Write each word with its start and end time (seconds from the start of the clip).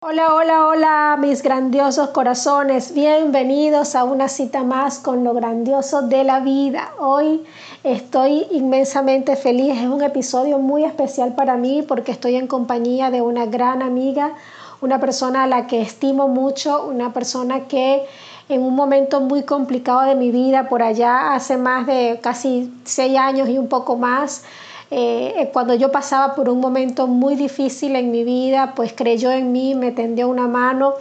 Hola, 0.00 0.34
hola, 0.34 0.66
hola, 0.66 1.16
mis 1.18 1.42
grandiosos 1.42 2.10
corazones. 2.10 2.92
Bienvenidos 2.92 3.94
a 3.94 4.04
una 4.04 4.28
cita 4.28 4.64
más 4.64 4.98
con 4.98 5.24
lo 5.24 5.32
grandioso 5.32 6.02
de 6.02 6.24
la 6.24 6.40
vida. 6.40 6.90
Hoy 6.98 7.46
estoy 7.84 8.46
inmensamente 8.50 9.34
feliz. 9.34 9.80
Es 9.80 9.88
un 9.88 10.02
episodio 10.02 10.58
muy 10.58 10.84
especial 10.84 11.34
para 11.36 11.56
mí 11.56 11.82
porque 11.88 12.12
estoy 12.12 12.36
en 12.36 12.48
compañía 12.48 13.10
de 13.10 13.22
una 13.22 13.46
gran 13.46 13.80
amiga, 13.80 14.34
una 14.82 15.00
persona 15.00 15.44
a 15.44 15.46
la 15.46 15.66
que 15.66 15.80
estimo 15.80 16.28
mucho, 16.28 16.84
una 16.86 17.14
persona 17.14 17.66
que 17.66 18.04
en 18.50 18.60
un 18.62 18.74
momento 18.74 19.22
muy 19.22 19.44
complicado 19.44 20.02
de 20.02 20.16
mi 20.16 20.30
vida, 20.30 20.68
por 20.68 20.82
allá 20.82 21.32
hace 21.32 21.56
más 21.56 21.86
de 21.86 22.20
casi 22.22 22.70
seis 22.84 23.16
años 23.16 23.48
y 23.48 23.56
un 23.56 23.68
poco 23.68 23.96
más, 23.96 24.44
eh, 24.90 25.50
cuando 25.52 25.74
yo 25.74 25.92
pasaba 25.92 26.34
por 26.34 26.48
un 26.48 26.60
momento 26.60 27.06
muy 27.06 27.34
difícil 27.34 27.94
en 27.96 28.10
mi 28.10 28.24
vida, 28.24 28.72
pues 28.74 28.92
creyó 28.94 29.30
en 29.30 29.52
mí, 29.52 29.74
me 29.74 29.92
tendió 29.92 30.28
una 30.28 30.46
mano. 30.46 30.94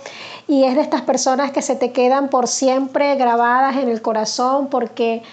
Y 0.48 0.63
es 0.63 0.76
de 0.76 0.82
estas 0.82 1.02
personas 1.02 1.52
que 1.52 1.62
se 1.62 1.76
te 1.76 1.91
quedan 1.91 2.30
por 2.30 2.48
siempre 2.48 3.16
grabadas 3.16 3.77
en 3.77 3.90
el 3.90 4.02
corazón 4.02 4.68
porque 4.68 5.23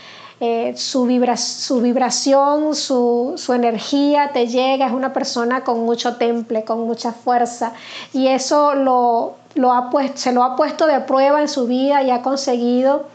eh, 0.41 0.75
su, 0.77 1.07
vibración, 1.07 2.75
su, 2.75 3.53
energía 3.55 4.31
te 4.33 4.47
llega, 4.47 4.87
es 4.87 4.93
una 4.93 5.13
persona 5.13 5.63
con 5.63 5.85
mucho 5.85 6.17
temple, 6.17 6.65
con 6.65 6.81
mucha 6.87 7.13
fuerza. 7.13 7.73
Y 8.13 8.29
eso 8.29 8.73
se 10.15 10.33
lo 10.33 10.43
ha 10.43 10.57
puesto 10.57 10.87
de 10.87 11.01
prueba 11.01 11.41
en 11.41 11.49
su 11.49 11.67
vida 11.67 12.03
y 12.03 12.11
ha 12.11 12.23
conseguido 12.23 13.14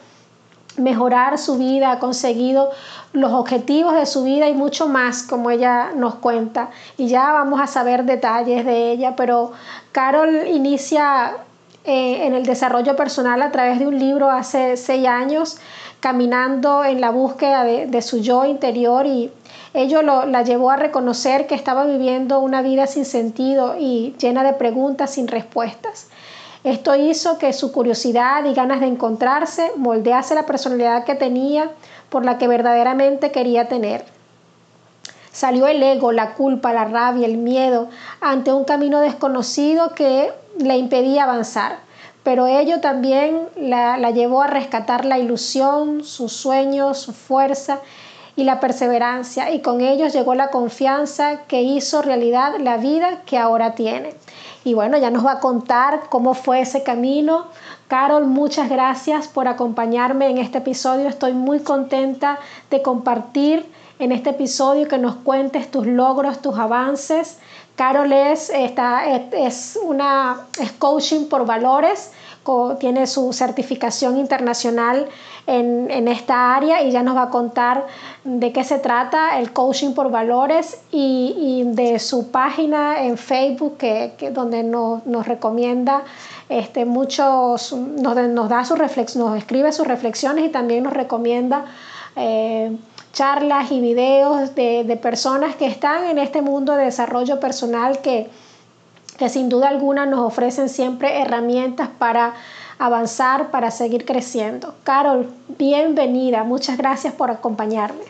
mejorar 0.79 1.37
su 1.37 1.57
vida, 1.57 1.91
ha 1.91 1.99
conseguido 1.99 2.71
los 3.13 3.31
objetivos 3.31 3.93
de 3.93 4.05
su 4.05 4.23
vida 4.23 4.47
y 4.49 4.53
mucho 4.53 4.87
más, 4.87 5.23
como 5.23 5.51
ella 5.51 5.91
nos 5.95 6.15
cuenta. 6.15 6.69
Y 6.97 7.07
ya 7.07 7.31
vamos 7.31 7.59
a 7.61 7.67
saber 7.67 8.05
detalles 8.05 8.65
de 8.65 8.91
ella, 8.91 9.15
pero 9.15 9.51
Carol 9.91 10.47
inicia 10.47 11.37
eh, 11.85 12.27
en 12.27 12.33
el 12.33 12.45
desarrollo 12.45 12.95
personal 12.95 13.41
a 13.41 13.51
través 13.51 13.79
de 13.79 13.87
un 13.87 13.97
libro 13.97 14.29
hace 14.29 14.77
seis 14.77 15.07
años, 15.07 15.57
caminando 15.99 16.83
en 16.83 17.01
la 17.01 17.09
búsqueda 17.09 17.63
de, 17.63 18.01
su 18.01 18.19
yo 18.19 18.45
interior 18.45 19.05
y 19.05 19.31
ello 19.73 20.01
la 20.01 20.43
llevó 20.43 20.71
a 20.71 20.77
reconocer 20.77 21.45
que 21.45 21.55
estaba 21.55 21.85
viviendo 21.85 22.39
una 22.39 22.61
vida 22.61 22.87
sin 22.87 23.05
sentido 23.05 23.75
y 23.77 24.15
llena 24.17 24.43
de 24.43 24.53
preguntas 24.53 25.13
sin 25.13 25.27
respuestas. 25.27 26.09
Esto 26.63 26.95
hizo 26.95 27.37
que 27.37 27.53
su 27.53 27.71
curiosidad 27.71 28.43
y 28.43 28.53
ganas 28.53 28.81
de 28.81 28.87
encontrarse 28.87 29.71
moldease 29.77 30.35
la 30.35 30.45
personalidad 30.45 31.05
que 31.05 31.15
tenía 31.15 31.71
por 32.09 32.25
la 32.25 32.37
que 32.37 32.49
verdaderamente 32.49 33.31
quería 33.31 33.69
tener. 33.69 34.03
Salió 35.31 35.67
el 35.67 35.81
ego, 35.81 36.11
la 36.11 36.33
culpa, 36.33 36.73
la 36.73 36.83
rabia, 36.83 37.25
el 37.25 37.37
miedo 37.37 37.87
ante 38.19 38.51
un 38.51 38.65
camino 38.65 38.99
desconocido 38.99 39.95
que 39.95 40.33
le 40.57 40.75
impedía 40.75 41.23
avanzar, 41.23 41.77
pero 42.23 42.47
ello 42.47 42.81
también 42.81 43.47
la, 43.55 43.97
la 43.97 44.11
llevó 44.11 44.41
a 44.41 44.47
rescatar 44.47 45.05
la 45.05 45.17
ilusión, 45.17 46.03
sus 46.03 46.33
sueños, 46.33 46.97
su 46.97 47.13
fuerza 47.13 47.79
y 48.35 48.43
la 48.43 48.59
perseverancia, 48.59 49.51
y 49.51 49.61
con 49.61 49.79
ellos 49.79 50.11
llegó 50.11 50.35
la 50.35 50.49
confianza 50.49 51.43
que 51.47 51.61
hizo 51.61 52.01
realidad 52.01 52.55
la 52.59 52.77
vida 52.77 53.21
que 53.25 53.37
ahora 53.37 53.75
tiene. 53.75 54.15
Y 54.63 54.73
bueno, 54.73 54.97
ya 54.97 55.09
nos 55.09 55.25
va 55.25 55.33
a 55.33 55.39
contar 55.39 56.03
cómo 56.09 56.33
fue 56.33 56.61
ese 56.61 56.83
camino. 56.83 57.45
Carol, 57.87 58.25
muchas 58.25 58.69
gracias 58.69 59.27
por 59.27 59.47
acompañarme 59.47 60.29
en 60.29 60.37
este 60.37 60.57
episodio. 60.57 61.07
Estoy 61.07 61.33
muy 61.33 61.59
contenta 61.59 62.39
de 62.69 62.81
compartir 62.81 63.71
en 63.99 64.11
este 64.11 64.31
episodio 64.31 64.87
que 64.87 64.97
nos 64.97 65.15
cuentes 65.15 65.71
tus 65.71 65.85
logros, 65.85 66.41
tus 66.41 66.57
avances. 66.57 67.39
Carol 67.75 68.11
es, 68.11 68.49
es, 68.49 69.79
una 69.81 70.47
es 70.59 70.71
coaching 70.73 71.29
por 71.29 71.45
valores, 71.45 72.11
tiene 72.79 73.05
su 73.07 73.31
certificación 73.33 74.17
internacional 74.17 75.07
en, 75.45 76.07
esta 76.07 76.55
área 76.55 76.83
y 76.83 76.91
ya 76.91 77.03
nos 77.03 77.15
va 77.15 77.23
a 77.23 77.29
contar 77.29 77.87
de 78.23 78.51
qué 78.51 78.63
se 78.63 78.79
trata 78.79 79.39
el 79.39 79.51
coaching 79.51 79.93
por 79.93 80.11
valores 80.11 80.81
y, 80.91 81.63
de 81.65 81.99
su 81.99 82.29
página 82.29 83.03
en 83.03 83.17
Facebook 83.17 83.77
que, 83.77 84.31
donde 84.31 84.63
nos, 84.63 85.27
recomienda 85.27 86.03
este, 86.49 86.85
muchos, 86.85 87.73
nos, 87.73 88.15
nos 88.15 88.49
da 88.49 88.65
su 88.65 88.75
nos 88.75 89.37
escribe 89.37 89.71
sus 89.71 89.87
reflexiones 89.87 90.45
y 90.45 90.49
también 90.49 90.83
nos 90.83 90.93
recomienda 90.93 91.65
eh, 92.15 92.75
charlas 93.13 93.71
y 93.71 93.79
videos 93.81 94.55
de, 94.55 94.83
de, 94.83 94.95
personas 94.97 95.55
que 95.55 95.65
están 95.65 96.05
en 96.05 96.17
este 96.17 96.41
mundo 96.41 96.75
de 96.75 96.85
desarrollo 96.85 97.39
personal 97.39 97.99
que, 97.99 98.29
que 99.19 99.27
sin 99.27 99.49
duda 99.49 99.67
alguna 99.67 100.05
nos 100.05 100.21
ofrecen 100.21 100.69
siempre 100.69 101.21
herramientas 101.21 101.89
para 101.89 102.35
avanzar, 102.79 103.51
para 103.51 103.69
seguir 103.69 104.05
creciendo. 104.05 104.75
Carol, 104.83 105.29
bienvenida. 105.57 106.45
Muchas 106.45 106.77
gracias 106.77 107.13
por 107.13 107.29
acompañarme. 107.29 108.05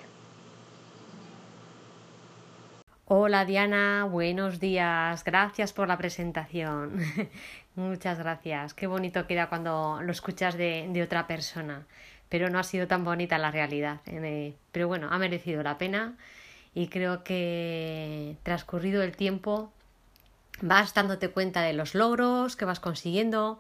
Hola 3.07 3.43
Diana, 3.43 4.07
buenos 4.09 4.59
días. 4.59 5.23
Gracias 5.23 5.73
por 5.73 5.87
la 5.87 5.97
presentación. 5.97 7.01
Muchas 7.75 8.19
gracias. 8.19 8.75
Qué 8.75 8.85
bonito 8.85 9.25
queda 9.25 9.49
cuando 9.49 9.99
lo 10.03 10.11
escuchas 10.11 10.55
de, 10.55 11.01
otra 11.03 11.25
persona. 11.25 11.87
Pero 12.29 12.51
no 12.51 12.59
ha 12.59 12.63
sido 12.63 12.85
tan 12.85 13.03
bonita 13.03 13.39
la 13.39 13.49
realidad. 13.49 14.01
Eh, 14.05 14.53
pero 14.71 14.87
bueno, 14.87 15.07
ha 15.09 15.17
merecido 15.17 15.63
la 15.63 15.79
pena 15.79 16.13
y 16.75 16.87
creo 16.87 17.23
que 17.23 18.37
transcurrido 18.43 19.01
el 19.01 19.15
tiempo 19.17 19.71
vas 20.61 20.93
dándote 20.93 21.29
cuenta 21.29 21.61
de 21.61 21.73
los 21.73 21.95
logros 21.95 22.55
que 22.55 22.65
vas 22.65 22.79
consiguiendo, 22.79 23.59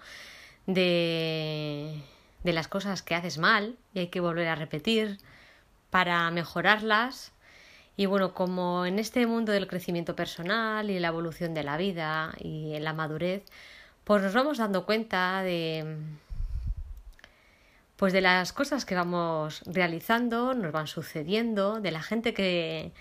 de, 0.65 2.01
las 2.43 2.67
cosas 2.67 3.01
que 3.01 3.15
haces 3.15 3.37
mal 3.37 3.77
y 3.93 3.99
hay 3.99 4.07
que 4.07 4.19
volver 4.19 4.47
a 4.47 4.55
repetir 4.55 5.17
para 5.89 6.29
mejorarlas. 6.31 7.31
Y 7.97 8.05
bueno, 8.05 8.33
como 8.33 8.85
en 8.85 8.99
este 8.99 9.25
mundo 9.27 9.51
del 9.51 9.67
crecimiento 9.67 10.15
personal 10.15 10.89
y 10.89 10.99
la 10.99 11.09
evolución 11.09 11.53
de 11.53 11.63
la 11.63 11.77
vida 11.77 12.33
y 12.39 12.75
en 12.75 12.83
la 12.83 12.93
madurez, 12.93 13.43
pues 14.03 14.23
nos 14.23 14.33
vamos 14.33 14.57
dando 14.57 14.85
cuenta 14.85 15.41
de 15.41 15.97
pues 17.97 18.13
de 18.13 18.21
las 18.21 18.53
cosas 18.53 18.85
que 18.85 18.95
vamos 18.95 19.61
realizando, 19.65 20.53
nos 20.53 20.71
van 20.71 20.87
sucediendo, 20.87 21.81
de 21.81 21.91
la 21.91 22.01
gente 22.01 22.33
que, 22.33 22.93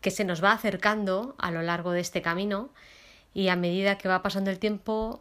que 0.00 0.10
se 0.10 0.24
nos 0.24 0.42
va 0.42 0.50
acercando 0.50 1.36
a 1.38 1.52
lo 1.52 1.62
largo 1.62 1.92
de 1.92 2.00
este 2.00 2.20
camino 2.20 2.70
y 3.34 3.48
a 3.48 3.56
medida 3.56 3.98
que 3.98 4.08
va 4.08 4.22
pasando 4.22 4.50
el 4.50 4.58
tiempo 4.58 5.20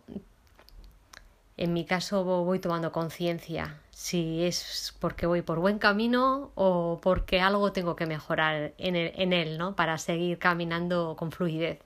en 1.57 1.73
mi 1.73 1.85
caso 1.85 2.23
voy 2.23 2.59
tomando 2.59 2.91
conciencia 2.91 3.75
si 3.99 4.45
es 4.45 4.95
porque 5.01 5.25
voy 5.25 5.41
por 5.41 5.59
buen 5.59 5.77
camino 5.77 6.51
o 6.55 6.99
porque 7.01 7.41
algo 7.41 7.73
tengo 7.73 7.97
que 7.97 8.05
mejorar 8.05 8.71
en, 8.77 9.33
él, 9.33 9.57
¿no? 9.57 9.75
Para 9.75 9.97
seguir 9.97 10.39
caminando 10.39 11.17
con 11.19 11.33
fluidez. 11.33 11.79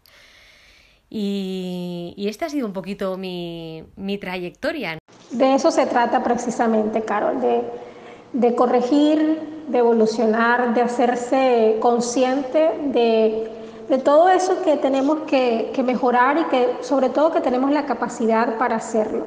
Y, 1.10 2.14
esta 2.18 2.46
ha 2.46 2.50
sido 2.50 2.68
un 2.68 2.74
poquito 2.74 3.18
mi, 3.18 3.84
trayectoria. 4.22 5.00
De 5.32 5.56
eso 5.56 5.72
se 5.72 5.88
trata 5.88 6.24
precisamente, 6.24 7.02
Carol, 7.02 7.42
de, 7.42 8.56
corregir, 8.56 9.40
de 9.70 9.78
evolucionar, 9.80 10.76
de 10.76 10.82
hacerse 10.82 11.78
consciente 11.80 12.78
de, 12.94 13.53
todo 14.04 14.30
eso 14.30 14.62
que 14.64 14.78
tenemos 14.78 15.20
que, 15.28 15.72
que 15.74 15.84
mejorar 15.84 16.38
y 16.38 16.44
que 16.46 16.78
sobre 16.82 17.10
todo 17.10 17.32
que 17.32 17.42
tenemos 17.42 17.72
la 17.72 17.86
capacidad 17.86 18.58
para 18.58 18.78
hacerlo 18.78 19.26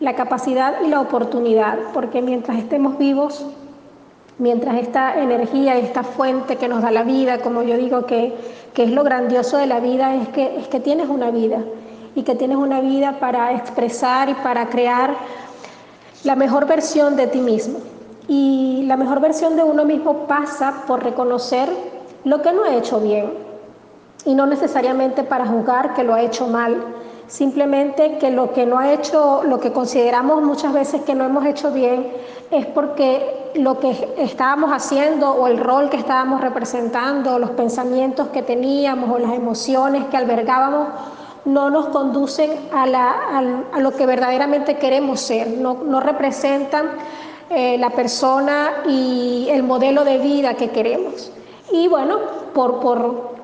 la 0.00 0.14
capacidad 0.14 0.80
y 0.84 0.88
la 0.88 1.00
oportunidad, 1.00 1.76
porque 1.92 2.22
mientras 2.22 2.58
estemos 2.58 2.98
vivos, 2.98 3.44
mientras 4.38 4.76
esta 4.76 5.20
energía, 5.20 5.76
esta 5.76 6.04
fuente 6.04 6.56
que 6.56 6.68
nos 6.68 6.82
da 6.82 6.90
la 6.90 7.02
vida, 7.02 7.38
como 7.40 7.62
yo 7.62 7.76
digo 7.76 8.06
que, 8.06 8.58
es 8.76 8.92
lo 8.92 9.02
grandioso 9.02 9.56
de 9.56 9.66
la 9.66 9.80
vida, 9.80 10.14
es 10.14 10.28
que, 10.28 10.56
es 10.56 10.68
que 10.68 10.78
tienes 10.78 11.08
una 11.08 11.32
vida 11.32 11.64
y 12.14 12.22
que 12.22 12.36
tienes 12.36 12.58
una 12.58 12.80
vida 12.80 13.18
para 13.18 13.52
expresar 13.52 14.28
y 14.28 14.34
para 14.34 14.68
crear 14.68 15.16
la 16.22 16.36
mejor 16.36 16.68
versión 16.68 17.16
de 17.16 17.26
ti 17.26 17.40
mismo. 17.40 17.80
Y 18.28 18.84
la 18.86 18.96
mejor 18.96 19.18
versión 19.18 19.56
de 19.56 19.64
uno 19.64 19.84
mismo 19.84 20.28
pasa 20.28 20.84
por 20.86 21.02
reconocer 21.02 21.68
lo 22.24 22.42
que 22.42 22.52
no 22.52 22.64
ha 22.64 22.74
hecho 22.74 23.00
bien 23.00 23.32
y 24.24 24.34
no 24.34 24.46
necesariamente 24.46 25.24
para 25.24 25.46
juzgar 25.46 25.94
que 25.94 26.04
lo 26.04 26.14
ha 26.14 26.22
hecho 26.22 26.46
mal, 26.46 26.94
Simplemente 27.28 28.16
que 28.16 28.30
lo 28.30 28.54
que 28.54 28.64
no 28.64 28.78
ha 28.78 28.90
hecho, 28.94 29.42
lo 29.44 29.60
que 29.60 29.70
consideramos 29.70 30.42
muchas 30.42 30.72
veces 30.72 31.02
que 31.02 31.14
no 31.14 31.24
hemos 31.24 31.44
hecho 31.44 31.70
bien, 31.70 32.10
es 32.50 32.64
porque 32.64 33.50
lo 33.54 33.78
que 33.78 34.14
estábamos 34.16 34.70
haciendo 34.72 35.32
o 35.32 35.46
el 35.46 35.58
rol 35.58 35.90
que 35.90 35.98
estábamos 35.98 36.40
representando, 36.40 37.38
los 37.38 37.50
pensamientos 37.50 38.28
que 38.28 38.42
teníamos 38.42 39.10
o 39.10 39.18
las 39.18 39.34
emociones 39.34 40.06
que 40.06 40.16
albergábamos, 40.16 40.88
no 41.44 41.68
nos 41.68 41.88
conducen 41.88 42.50
a, 42.72 43.42
lo 43.78 43.90
que 43.90 44.06
verdaderamente 44.06 44.78
queremos 44.78 45.20
ser, 45.20 45.48
no, 45.48 46.00
representan 46.00 46.92
eh, 47.50 47.76
la 47.76 47.90
persona 47.90 48.70
y 48.86 49.48
el 49.50 49.62
modelo 49.64 50.02
de 50.04 50.16
vida 50.16 50.54
que 50.54 50.70
queremos. 50.70 51.30
Y 51.72 51.88
bueno, 51.88 52.18
por, 52.54 52.80
por 52.80 53.38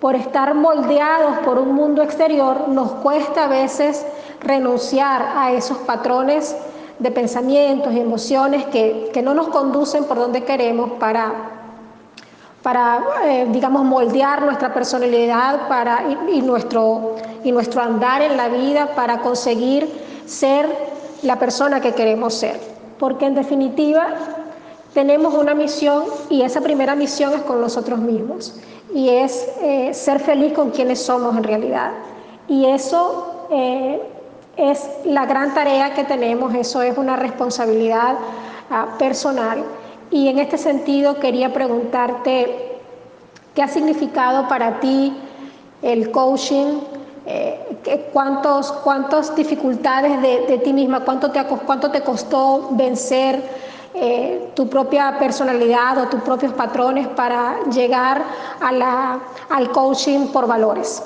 por 0.00 0.16
estar 0.16 0.54
moldeados 0.54 1.38
por 1.44 1.58
un 1.58 1.74
mundo 1.74 2.02
exterior, 2.02 2.68
nos 2.68 2.90
cuesta 2.92 3.44
a 3.44 3.48
veces 3.48 4.04
renunciar 4.40 5.34
a 5.36 5.52
esos 5.52 5.76
patrones 5.78 6.56
de 6.98 7.10
pensamientos 7.10 7.92
y 7.92 8.00
emociones 8.00 8.64
que, 8.66 9.12
no 9.22 9.34
nos 9.34 9.48
conducen 9.48 10.04
por 10.04 10.18
donde 10.18 10.42
queremos 10.44 10.92
para, 10.92 11.32
para 12.62 13.04
eh, 13.24 13.46
digamos, 13.50 13.84
moldear 13.84 14.42
nuestra 14.42 14.72
personalidad 14.72 15.68
para, 15.68 16.04
y, 16.32 16.40
nuestro, 16.40 17.16
y 17.44 17.52
nuestro 17.52 17.82
andar 17.82 18.22
en 18.22 18.38
la 18.38 18.48
vida 18.48 18.94
para 18.94 19.18
conseguir 19.20 19.86
ser 20.24 20.66
la 21.22 21.38
persona 21.38 21.80
que 21.82 21.92
queremos 21.92 22.32
ser. 22.34 22.58
Porque 22.98 23.26
en 23.26 23.34
definitiva 23.34 24.14
tenemos 24.94 25.34
una 25.34 25.54
misión 25.54 26.04
y 26.28 26.42
esa 26.42 26.60
primera 26.60 26.94
misión 26.94 27.32
es 27.34 27.42
con 27.42 27.60
nosotros 27.60 28.00
mismos 28.00 28.54
y 28.92 29.08
es 29.08 29.48
eh, 29.60 29.94
ser 29.94 30.18
feliz 30.20 30.52
con 30.52 30.70
quienes 30.70 31.02
somos 31.02 31.36
en 31.36 31.44
realidad. 31.44 31.92
Y 32.48 32.66
eso 32.66 33.46
eh, 33.50 34.02
es 34.56 34.88
la 35.04 35.26
gran 35.26 35.54
tarea 35.54 35.94
que 35.94 36.04
tenemos, 36.04 36.54
eso 36.54 36.82
es 36.82 36.98
una 36.98 37.16
responsabilidad 37.16 38.16
ah, 38.70 38.96
personal. 38.98 39.62
Y 40.10 40.26
en 40.26 40.40
este 40.40 40.58
sentido 40.58 41.20
quería 41.20 41.52
preguntarte, 41.52 42.78
¿qué 43.54 43.62
ha 43.62 43.68
significado 43.68 44.48
para 44.48 44.80
ti 44.80 45.16
el 45.82 46.10
coaching? 46.10 46.80
Eh, 47.26 48.08
¿cuántos, 48.12 48.72
¿Cuántas 48.72 49.36
dificultades 49.36 50.20
de, 50.20 50.58
ti 50.58 50.72
misma, 50.72 51.04
cuánto 51.04 51.30
te, 51.30 51.44
cuánto 51.44 51.92
te 51.92 52.00
costó 52.00 52.70
vencer? 52.72 53.69
Eh, 53.94 54.52
tu 54.54 54.68
propia 54.68 55.18
personalidad 55.18 55.98
o 55.98 56.08
tus 56.08 56.22
propios 56.22 56.52
patrones 56.52 57.08
para 57.08 57.64
llegar 57.70 58.24
a 58.60 58.72
la, 58.72 59.20
al 59.48 59.70
coaching 59.70 60.28
por 60.28 60.46
valores? 60.46 61.02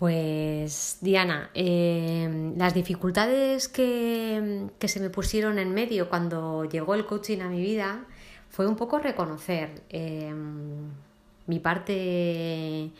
Pues 0.00 0.96
Diana, 1.02 1.50
em, 1.52 2.56
las 2.56 2.72
dificultades 2.72 3.68
que, 3.68 4.70
se 4.80 5.00
me 5.00 5.10
pusieron 5.10 5.58
en 5.58 5.74
medio 5.74 6.08
cuando 6.08 6.64
llegó 6.64 6.94
el 6.94 7.04
coaching 7.04 7.40
a 7.40 7.48
mi 7.48 7.60
vida 7.60 8.04
fue 8.48 8.66
un 8.66 8.76
poco 8.76 8.98
reconocer 8.98 9.82
em, 9.90 10.88
mi 11.46 11.58
parte 11.58 12.90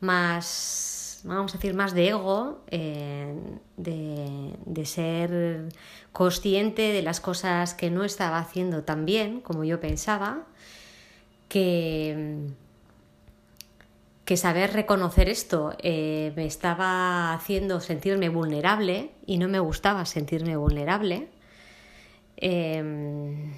más, 0.00 1.03
vamos 1.24 1.54
a 1.54 1.58
decir, 1.58 1.74
más 1.74 1.94
de 1.94 2.08
ego, 2.08 2.60
eh, 2.70 3.34
de, 3.76 4.54
de, 4.66 4.86
ser 4.86 5.68
consciente 6.12 6.92
de 6.92 7.02
las 7.02 7.20
cosas 7.20 7.74
que 7.74 7.90
no 7.90 8.04
estaba 8.04 8.38
haciendo 8.38 8.84
tan 8.84 9.04
bien 9.06 9.40
como 9.40 9.64
yo 9.64 9.80
pensaba, 9.80 10.46
que, 11.48 12.46
que 14.24 14.36
saber 14.36 14.72
reconocer 14.72 15.28
esto 15.28 15.76
eh, 15.78 16.32
me 16.36 16.46
estaba 16.46 17.34
haciendo 17.34 17.80
sentirme 17.80 18.28
vulnerable 18.28 19.10
y 19.26 19.38
no 19.38 19.48
me 19.48 19.58
gustaba 19.58 20.06
sentirme 20.06 20.56
vulnerable. 20.56 21.28
Em, 22.36 23.52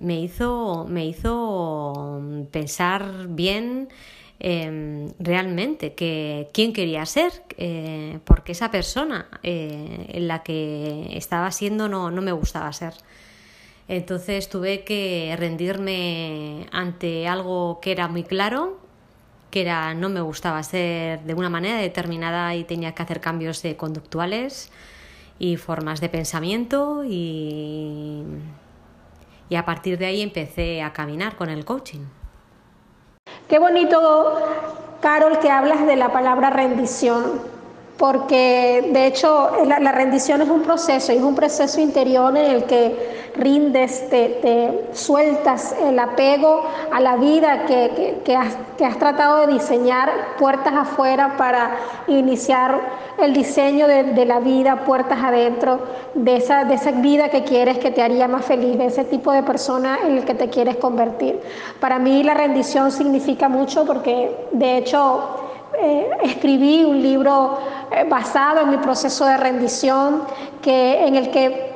me, 0.00 0.20
hizo, 0.20 0.86
me 0.88 1.06
hizo 1.06 2.20
pensar 2.50 3.28
bien 3.28 3.88
Em, 4.38 5.12
realmente 5.18 5.94
que 5.94 6.48
quién 6.52 6.74
quería 6.74 7.06
ser, 7.06 7.32
eh, 7.56 8.18
porque 8.24 8.52
esa 8.52 8.70
persona 8.70 9.28
eh, 9.42 10.10
en 10.12 10.28
la 10.28 10.42
que 10.42 11.08
estaba 11.16 11.50
siendo 11.50 11.88
no, 11.88 12.10
no 12.10 12.20
me 12.20 12.32
gustaba 12.32 12.70
ser. 12.72 12.94
Entonces 13.88 14.48
tuve 14.50 14.84
que 14.84 15.34
rendirme 15.38 16.66
ante 16.70 17.28
algo 17.28 17.80
que 17.80 17.92
era 17.92 18.08
muy 18.08 18.24
claro, 18.24 18.78
que 19.50 19.62
era 19.62 19.94
no 19.94 20.10
me 20.10 20.20
gustaba 20.20 20.62
ser 20.62 21.22
de 21.22 21.34
una 21.34 21.48
manera 21.48 21.78
determinada 21.78 22.54
y 22.54 22.64
tenía 22.64 22.94
que 22.94 23.02
hacer 23.02 23.20
cambios 23.20 23.62
conductuales 23.78 24.70
y 25.38 25.56
formas 25.56 26.00
de 26.00 26.08
pensamiento 26.10 27.04
y, 27.08 28.22
y 29.48 29.54
a 29.54 29.64
partir 29.64 29.96
de 29.98 30.06
ahí 30.06 30.20
empecé 30.20 30.82
a 30.82 30.92
caminar 30.92 31.36
con 31.36 31.48
el 31.48 31.64
coaching. 31.64 32.04
Qué 33.48 33.58
bonito, 33.58 34.40
Carol, 35.00 35.38
que 35.38 35.50
hablas 35.50 35.86
de 35.86 35.96
la 35.96 36.12
palabra 36.12 36.50
rendición, 36.50 37.40
porque 37.96 38.90
de 38.92 39.06
hecho 39.06 39.52
la, 39.64 39.92
rendición 39.92 40.42
es 40.42 40.48
un 40.48 40.62
proceso, 40.62 41.12
es 41.12 41.22
un 41.22 41.34
proceso 41.34 41.80
interior 41.80 42.36
en 42.36 42.50
el 42.50 42.64
que 42.64 43.15
rindes, 43.38 44.08
te, 44.08 44.88
sueltas 44.92 45.74
el 45.82 45.98
apego 45.98 46.62
a 46.92 47.00
la 47.00 47.16
vida 47.16 47.66
que, 47.66 48.36
has, 48.36 48.56
tratado 48.98 49.46
de 49.46 49.52
diseñar 49.54 50.10
puertas 50.38 50.74
afuera 50.74 51.34
para 51.36 51.76
iniciar 52.08 52.80
el 53.18 53.32
diseño 53.32 53.86
de, 53.86 54.24
la 54.24 54.40
vida, 54.40 54.84
puertas 54.84 55.18
adentro, 55.22 55.80
de 56.14 56.36
esa, 56.36 56.64
de 56.64 56.74
esa 56.74 56.90
vida 56.90 57.28
que 57.28 57.44
quieres 57.44 57.78
que 57.78 57.90
te 57.90 58.02
haría 58.02 58.28
más 58.28 58.44
feliz, 58.44 58.76
de 58.76 58.86
ese 58.86 59.04
tipo 59.04 59.32
de 59.32 59.42
persona 59.42 59.98
en 60.04 60.18
el 60.18 60.24
que 60.24 60.34
te 60.34 60.48
quieres 60.48 60.76
convertir. 60.76 61.40
Para 61.80 61.98
mí 61.98 62.22
la 62.22 62.34
rendición 62.34 62.90
significa 62.90 63.48
mucho 63.48 63.84
porque 63.84 64.48
de 64.52 64.78
hecho 64.78 65.46
eh, 65.78 66.08
escribí 66.22 66.84
un 66.84 67.02
libro 67.02 67.58
eh, 67.90 68.06
basado 68.08 68.62
en 68.62 68.70
mi 68.70 68.78
proceso 68.78 69.26
de 69.26 69.36
rendición 69.36 70.22
que, 70.62 71.06
en 71.06 71.16
el 71.16 71.30
que 71.30 71.75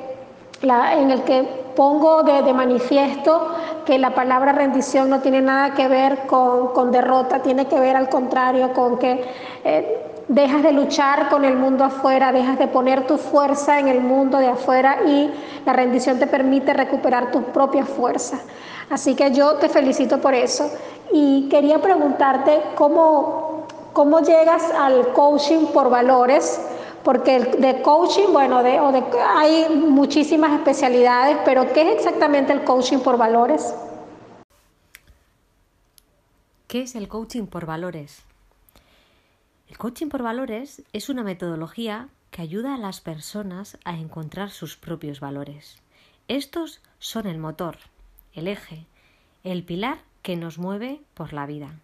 en 0.63 1.11
el 1.11 1.23
que 1.23 1.43
pongo 1.75 2.23
de, 2.23 2.53
manifiesto 2.53 3.55
que 3.87 3.99
la 3.99 4.15
palabra 4.15 4.53
rendición 4.53 5.09
no 5.09 5.21
tiene 5.21 5.41
nada 5.41 5.75
que 5.75 5.89
ver 5.89 6.27
con, 6.27 6.93
derrota, 6.93 7.41
tiene 7.41 7.67
que 7.67 7.81
ver 7.81 7.97
al 7.97 8.09
contrario 8.11 8.73
con 8.75 8.99
que 8.99 9.25
eh, 9.65 10.07
dejas 10.29 10.63
de 10.63 10.73
luchar 10.73 11.31
con 11.31 11.45
el 11.45 11.57
mundo 11.57 11.85
afuera, 11.85 12.31
dejas 12.31 12.59
de 12.59 12.69
poner 12.69 13.07
tu 13.07 13.17
fuerza 13.17 13.79
en 13.79 13.89
el 13.89 14.01
mundo 14.01 14.39
de 14.39 14.49
afuera 14.49 14.99
y 15.07 15.31
la 15.65 15.73
rendición 15.73 16.19
te 16.19 16.27
permite 16.27 16.75
recuperar 16.75 17.31
tus 17.31 17.43
propias 17.45 17.89
fuerzas. 17.89 18.41
Así 18.91 19.15
que 19.15 19.33
yo 19.33 19.55
te 19.55 19.69
felicito 19.69 20.21
por 20.21 20.35
eso 20.35 20.71
y 21.11 21.49
quería 21.49 21.81
preguntarte 21.81 22.61
cómo, 22.75 23.65
cómo 23.95 24.21
llegas 24.21 24.71
al 24.79 25.09
coaching 25.15 25.67
por 25.73 25.89
valores 25.89 26.61
porque 27.05 27.39
de 27.41 27.83
coaching, 27.83 28.33
bueno, 28.33 28.63
de, 28.63 28.79
hay 29.37 29.69
muchísimas 29.69 30.53
especialidades, 30.59 31.39
pero 31.45 31.73
¿qué 31.73 31.93
es 31.93 31.99
exactamente 31.99 32.53
el 32.53 32.65
coaching 32.65 32.99
por 32.99 33.17
valores? 33.17 33.75
¿Qué 36.67 36.83
es 36.83 36.95
el 36.95 37.09
coaching 37.09 37.47
por 37.47 37.67
valores? 37.67 38.23
El 39.69 39.79
coaching 39.79 40.09
por 40.09 40.23
valores 40.23 40.83
es 40.93 41.09
una 41.09 41.23
metodología 41.23 42.09
que 42.31 42.43
ayuda 42.43 42.75
a 42.75 42.79
las 42.79 43.01
personas 43.01 43.79
a 43.85 43.97
encontrar 43.97 44.51
sus 44.51 44.77
propios 44.77 45.21
valores. 45.21 45.79
Estos 46.29 46.81
son 46.99 47.27
el 47.27 47.39
motor, 47.39 47.79
el 48.35 48.47
eje, 48.47 48.87
el 49.43 49.65
pilar 49.65 49.99
que 50.23 50.37
nos 50.37 50.59
mueve 50.59 51.01
por 51.15 51.33
la 51.33 51.47
vida. 51.47 51.75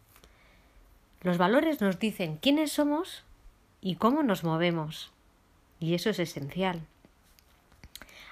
Los 1.22 1.38
valores 1.38 1.80
nos 1.80 1.98
dicen 1.98 2.36
quiénes 2.36 2.70
somos 2.72 3.24
y 3.80 3.96
cómo 3.96 4.22
nos 4.22 4.44
movemos. 4.44 5.10
Y 5.80 5.94
eso 5.94 6.10
es 6.10 6.18
esencial. 6.18 6.80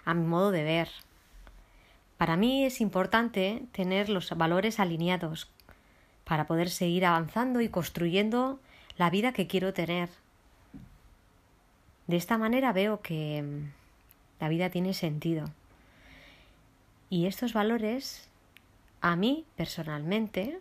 A 0.04 0.14
mi 0.14 0.26
modo 0.26 0.50
de 0.50 0.64
ver. 0.64 0.88
Para 2.16 2.36
mí 2.36 2.64
es 2.64 2.80
importante 2.80 3.64
tener 3.72 4.08
los 4.08 4.30
valores 4.36 4.80
alineados 4.80 5.50
para 6.24 6.46
poder 6.46 6.70
seguir 6.70 7.04
avanzando 7.04 7.60
y 7.60 7.68
construyendo 7.68 8.60
la 8.96 9.10
vida 9.10 9.32
que 9.32 9.46
quiero 9.46 9.72
tener. 9.72 10.08
De 12.06 12.16
esta 12.16 12.38
manera 12.38 12.72
veo 12.72 13.00
que 13.00 13.42
mm, 13.42 13.72
la 14.40 14.48
vida 14.48 14.70
tiene 14.70 14.94
sentido. 14.94 15.46
Y 17.10 17.26
estos 17.26 17.52
valores, 17.52 18.28
a 19.00 19.16
mí 19.16 19.44
personalmente, 19.56 20.60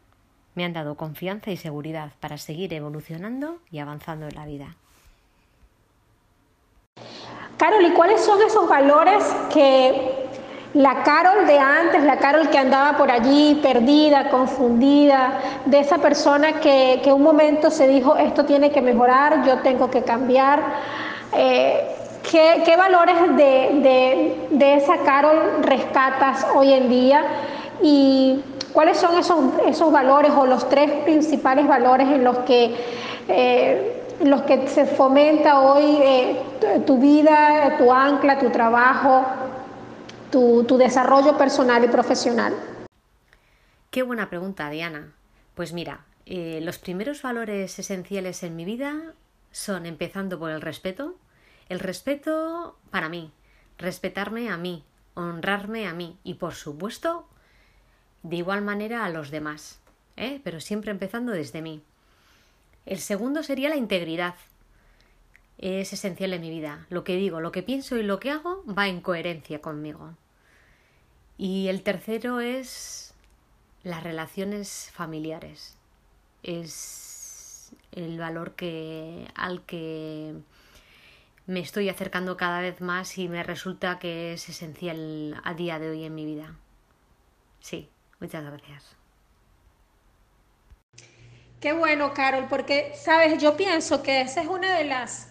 me 0.55 0.65
han 0.65 0.73
dado 0.73 0.95
confianza 0.95 1.51
y 1.51 1.57
seguridad 1.57 2.13
para 2.19 2.37
seguir 2.37 2.73
evolucionando 2.73 3.59
y 3.71 3.79
avanzando 3.79 4.27
en 4.27 4.35
la 4.35 4.45
vida. 4.45 4.75
Carol, 7.57 7.85
¿y 7.85 7.91
cuáles 7.91 8.21
son 8.21 8.41
esos 8.41 8.67
valores 8.67 9.23
que 9.53 10.27
la 10.73 11.03
Carol 11.03 11.45
de 11.45 11.59
antes, 11.59 12.03
la 12.03 12.17
Carol 12.17 12.49
que 12.49 12.57
andaba 12.57 12.97
por 12.97 13.11
allí 13.11 13.59
perdida, 13.61 14.29
confundida, 14.29 15.39
de 15.65 15.79
esa 15.79 15.99
persona 15.99 16.59
que, 16.59 16.99
que 17.03 17.13
un 17.13 17.21
momento 17.21 17.69
se 17.69 17.87
dijo, 17.87 18.15
esto 18.15 18.45
tiene 18.45 18.71
que 18.71 18.81
mejorar, 18.81 19.45
yo 19.45 19.59
tengo 19.59 19.89
que 19.89 20.01
cambiar? 20.01 20.61
Eh, 21.33 21.95
¿qué, 22.29 22.75
valores 22.75 23.15
de, 23.37 24.75
esa 24.75 24.97
Carol 24.97 25.61
rescatas 25.61 26.47
hoy 26.55 26.73
en 26.73 26.89
día? 26.89 27.23
¿Y 27.83 28.41
cuáles 28.73 28.97
son 28.97 29.17
esos, 29.17 29.39
esos 29.67 29.91
valores 29.91 30.31
o 30.35 30.47
los 30.47 30.67
tres 30.69 30.91
principales 31.03 31.67
valores 31.67 32.07
en 32.09 32.23
los 32.23 32.39
que... 32.39 32.75
Eh, 33.27 34.02
los 34.23 34.43
que 34.43 34.67
se 34.67 34.85
fomenta 34.85 35.59
hoy 35.59 35.97
eh, 36.01 36.43
tu 36.85 36.99
vida, 36.99 37.77
tu 37.77 37.91
ancla, 37.91 38.39
tu 38.39 38.49
trabajo, 38.49 39.25
tu, 40.31 40.77
desarrollo 40.77 41.37
personal 41.37 41.83
y 41.83 41.87
profesional? 41.87 42.53
Qué 43.91 44.03
buena 44.03 44.29
pregunta, 44.29 44.69
Diana. 44.69 45.13
Pues 45.55 45.73
mira, 45.73 46.05
eh, 46.25 46.59
los 46.63 46.79
primeros 46.79 47.21
valores 47.21 47.77
esenciales 47.77 48.43
en 48.43 48.55
mi 48.55 48.65
vida 48.65 49.13
son 49.51 49.85
empezando 49.85 50.39
por 50.39 50.51
el 50.51 50.61
respeto. 50.61 51.15
El 51.69 51.79
respeto 51.79 52.77
para 52.89 53.09
mí, 53.09 53.31
respetarme 53.77 54.49
a 54.49 54.57
mí, 54.57 54.83
honrarme 55.13 55.87
a 55.87 55.93
mí 55.93 56.17
y 56.23 56.35
por 56.35 56.53
supuesto 56.55 57.27
de 58.23 58.37
igual 58.37 58.61
manera 58.61 59.05
a 59.05 59.09
los 59.09 59.31
demás, 59.31 59.79
¿eh? 60.15 60.41
pero 60.43 60.59
siempre 60.59 60.91
empezando 60.91 61.31
desde 61.31 61.61
mí. 61.61 61.83
El 62.85 62.99
segundo 62.99 63.43
sería 63.43 63.69
la 63.69 63.75
integridad. 63.75 64.35
Es 65.57 65.93
esencial 65.93 66.33
en 66.33 66.41
mi 66.41 66.49
vida. 66.49 66.85
Lo 66.89 67.03
que 67.03 67.15
digo, 67.15 67.39
lo 67.39 67.51
que 67.51 67.63
pienso 67.63 67.97
y 67.97 68.03
lo 68.03 68.19
que 68.19 68.31
hago 68.31 68.63
va 68.65 68.87
en 68.87 69.01
coherencia 69.01 69.61
conmigo. 69.61 70.15
Y 71.37 71.67
el 71.67 71.83
tercero 71.83 72.39
es 72.39 73.13
las 73.83 74.03
relaciones 74.03 74.89
familiares. 74.93 75.77
Es 76.43 77.71
el 77.91 78.17
valor 78.17 78.53
que 78.55 79.27
al 79.35 79.61
que 79.63 80.33
me 81.45 81.59
estoy 81.59 81.89
acercando 81.89 82.37
cada 82.37 82.61
vez 82.61 82.81
más 82.81 83.17
y 83.17 83.27
me 83.27 83.43
resulta 83.43 83.99
que 83.99 84.33
es 84.33 84.49
esencial 84.49 85.39
a 85.43 85.53
día 85.53 85.79
de 85.79 85.89
hoy 85.89 86.03
en 86.03 86.15
mi 86.15 86.25
vida. 86.25 86.55
Sí, 87.59 87.89
muchas 88.19 88.43
gracias. 88.43 89.02
Qué 91.63 91.71
bueno, 91.71 92.13
Carol, 92.13 92.47
porque, 92.49 92.91
sabes, 92.93 93.41
yo 93.41 93.55
pienso 93.55 94.03
que 94.03 94.19
esa 94.19 94.41
es 94.41 94.49
una 94.49 94.75
de 94.75 94.83
las, 94.83 95.29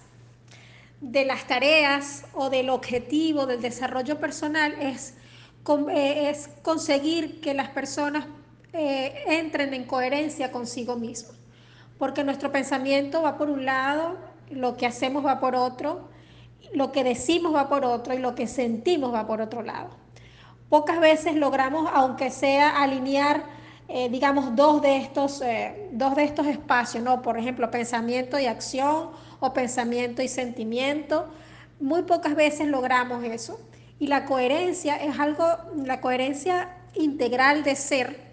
de 1.02 1.26
las 1.26 1.46
tareas 1.46 2.24
o 2.32 2.48
del 2.48 2.70
objetivo 2.70 3.44
del 3.44 3.60
desarrollo 3.60 4.18
personal, 4.18 4.72
es, 4.80 5.12
eh, 5.90 6.30
es 6.30 6.48
conseguir 6.62 7.42
que 7.42 7.52
las 7.52 7.68
personas 7.68 8.24
eh, 8.72 9.24
entren 9.26 9.74
en 9.74 9.84
coherencia 9.84 10.50
consigo 10.50 10.96
mismos. 10.96 11.36
Porque 11.98 12.24
nuestro 12.24 12.50
pensamiento 12.50 13.20
va 13.20 13.36
por 13.36 13.50
un 13.50 13.66
lado 13.66 14.16
lo 14.48 14.78
que 14.78 14.86
hacemos 14.86 15.26
va 15.26 15.38
por 15.38 15.54
otro, 15.54 16.08
lo 16.72 16.92
que 16.92 17.04
decimos 17.04 17.54
va 17.54 17.68
por 17.68 17.84
otro 17.84 18.14
y 18.14 18.18
lo 18.20 18.34
que 18.34 18.46
sentimos 18.46 19.12
va 19.12 19.26
por 19.26 19.42
otro 19.42 19.60
lado. 19.60 19.90
Pocas 20.70 20.98
veces 20.98 21.34
logramos, 21.34 21.90
aunque 21.92 22.30
sea 22.30 22.82
alinear, 22.82 23.60
eh, 23.88 24.08
digamos, 24.08 24.56
dos 24.56 24.80
de, 24.82 24.96
estos, 24.96 25.40
eh, 25.42 25.88
dos 25.92 26.16
de 26.16 26.24
estos 26.24 26.46
espacios, 26.46 27.02
¿no? 27.02 27.22
Por 27.22 27.38
ejemplo, 27.38 27.70
pensamiento 27.70 28.38
y 28.38 28.46
acción 28.46 29.10
o 29.40 29.52
pensamiento 29.52 30.22
y 30.22 30.28
sentimiento. 30.28 31.28
Muy 31.80 32.02
pocas 32.02 32.34
veces 32.34 32.68
logramos 32.68 33.24
eso. 33.24 33.60
Y 33.98 34.06
la 34.06 34.24
coherencia 34.24 34.96
es 34.96 35.18
algo, 35.18 35.46
la 35.84 36.00
coherencia 36.00 36.76
integral 36.94 37.64
de 37.64 37.76
ser 37.76 38.32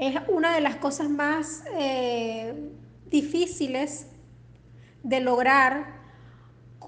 es 0.00 0.16
una 0.28 0.54
de 0.54 0.62
las 0.62 0.76
cosas 0.76 1.10
más 1.10 1.62
eh, 1.78 2.54
difíciles 3.10 4.06
de 5.02 5.20
lograr 5.20 5.99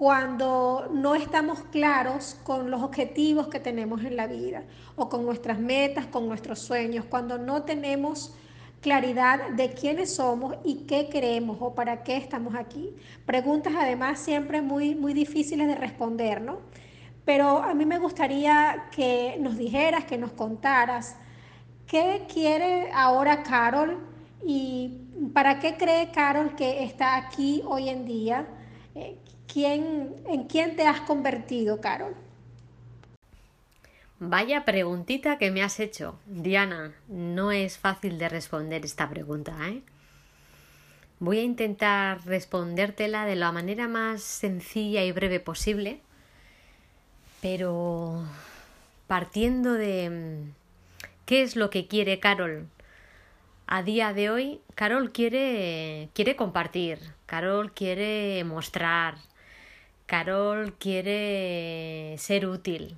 cuando 0.03 0.89
no 0.93 1.15
estamos 1.15 1.61
claros 1.71 2.37
con 2.43 2.73
los 2.73 2.83
objetivos 2.83 3.47
que 3.47 3.61
tenemos 3.61 4.03
en 4.03 4.17
la 4.17 4.27
vida 4.27 4.65
o 4.97 5.09
con 5.09 5.25
nuestras 5.25 5.61
metas, 5.61 6.07
con 6.07 6.27
nuestros 6.27 6.59
sueños, 6.59 7.05
cuando 7.05 7.39
no 7.39 7.63
tenemos 7.63 8.35
claridad 8.81 9.51
de 9.51 9.75
quiénes 9.75 10.17
somos 10.17 10.57
y 10.65 10.87
qué 10.89 11.09
queremos 11.09 11.59
o 11.61 11.77
para 11.77 12.03
qué 12.03 12.17
estamos 12.17 12.57
aquí. 12.57 12.91
Preguntas 13.27 13.75
además 13.79 14.19
siempre 14.19 14.61
muy, 14.61 14.97
muy 14.97 15.15
difíciles 15.15 15.69
de 15.69 15.77
responder, 15.77 16.41
¿no? 16.41 16.59
Pero 17.25 17.59
a 17.59 17.73
mí 17.73 17.87
me 17.87 18.01
gustaría 18.01 18.87
que 18.91 19.37
nos 19.39 19.57
dijeras, 19.57 20.05
que 20.05 20.19
nos 20.19 20.33
contaras, 20.33 21.15
¿qué 21.87 22.27
quiere 22.27 22.91
ahora 22.93 23.45
Carol 23.45 24.01
y 24.45 24.99
¿Para 25.33 25.61
qué 25.61 25.77
cree 25.77 26.11
Carol 26.11 26.57
que 26.57 26.83
está 26.83 27.17
aquí 27.17 27.63
hoy 27.65 27.89
en 27.89 28.05
día? 28.05 28.49
¿En 29.55 30.47
quién 30.49 30.77
te 30.77 30.87
has 30.87 31.01
convertido, 31.01 31.81
Carol? 31.81 32.15
Vaya 34.19 34.65
preguntita 34.65 35.37
que 35.37 35.51
me 35.51 35.63
has 35.63 35.81
hecho, 35.81 36.19
Diana. 36.27 36.95
No 37.09 37.53
es 37.53 37.77
fácil 37.77 38.19
de 38.19 38.29
responder 38.29 38.85
esta 38.85 39.11
pregunta, 39.11 39.57
¿eh? 39.69 39.83
Voy 41.19 41.39
a 41.39 41.43
intentar 41.43 42.25
respondértela 42.25 43.27
de 43.27 43.37
la 43.37 43.53
manera 43.53 43.89
más 43.89 44.23
sencilla 44.23 45.05
y 45.05 45.13
breve 45.13 45.39
posible, 45.39 46.01
pero 47.41 48.25
partiendo 49.07 49.75
de 49.75 50.11
mm, 50.11 50.53
qué 51.27 51.43
es 51.43 51.57
lo 51.57 51.71
que 51.71 51.87
quiere 51.87 52.19
Carol 52.19 52.69
a 53.73 53.83
día 53.83 54.13
de 54.13 54.29
hoy 54.29 54.61
Carol 54.75 55.13
quiere, 55.13 56.11
quiere 56.13 56.37
compartir, 56.37 56.99
Carol 57.25 57.73
quiere 57.73 58.45
mostrar, 58.45 59.15
Carol 60.13 60.75
quiere 60.75 62.17
ser 62.19 62.47
útil 62.47 62.97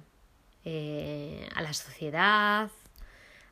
eh, 0.65 1.49
a 1.55 1.63
la 1.63 1.73
sociedad, 1.73 2.73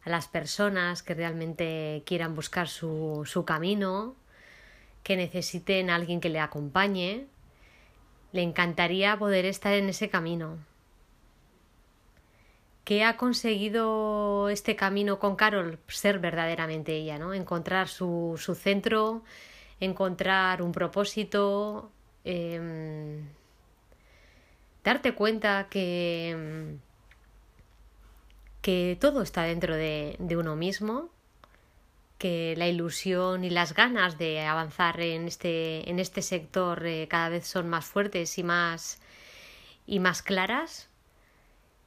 a 0.03 0.11
las 0.11 0.27
personas 0.27 1.05
que 1.05 1.15
realmente 1.15 2.03
quieran 2.05 2.35
buscar 2.35 2.67
su, 2.67 3.45
camino, 3.47 4.17
que 5.05 5.17
necesiten 5.17 5.91
a 5.91 5.95
alguien 5.95 6.21
que 6.21 6.29
le 6.29 6.41
acompañe. 6.41 7.29
Le 8.33 8.43
encantaría 8.43 9.17
poder 9.17 9.45
estar 9.45 9.75
en 9.75 9.89
ese 9.91 10.11
camino 10.11 10.59
¿Qué 12.83 13.05
ha 13.05 13.17
conseguido 13.17 14.49
este 14.49 14.75
camino 14.75 15.21
con 15.21 15.37
Carol? 15.37 15.79
Ser 15.87 16.19
verdaderamente 16.19 16.97
ella, 16.97 17.17
¿no? 17.17 17.33
Encontrar 17.33 17.87
su, 17.87 18.35
su 18.39 18.57
centro, 18.57 19.23
encontrar 19.79 20.63
un 20.63 20.73
propósito, 20.73 21.93
em, 22.25 23.25
darte 24.85 25.15
cuenta 25.15 25.69
que, 25.71 26.77
que 28.61 28.97
todo 29.01 29.23
está 29.23 29.43
dentro 29.43 29.77
de, 29.77 30.17
uno 30.37 30.57
mismo, 30.57 31.11
que 32.19 32.55
la 32.57 32.69
ilusión 32.69 33.45
y 33.45 33.51
las 33.51 33.75
ganas 33.75 34.19
de 34.19 34.41
avanzar 34.41 35.01
en 35.01 35.27
este, 35.27 35.89
en 35.91 35.99
este 35.99 36.23
sector 36.23 36.87
eh, 36.87 37.09
cada 37.09 37.29
vez 37.29 37.47
son 37.47 37.69
más 37.69 37.85
fuertes 37.85 38.39
y 38.39 38.43
más, 38.45 39.01
y 39.87 39.99
más 39.99 40.23
claras 40.23 40.89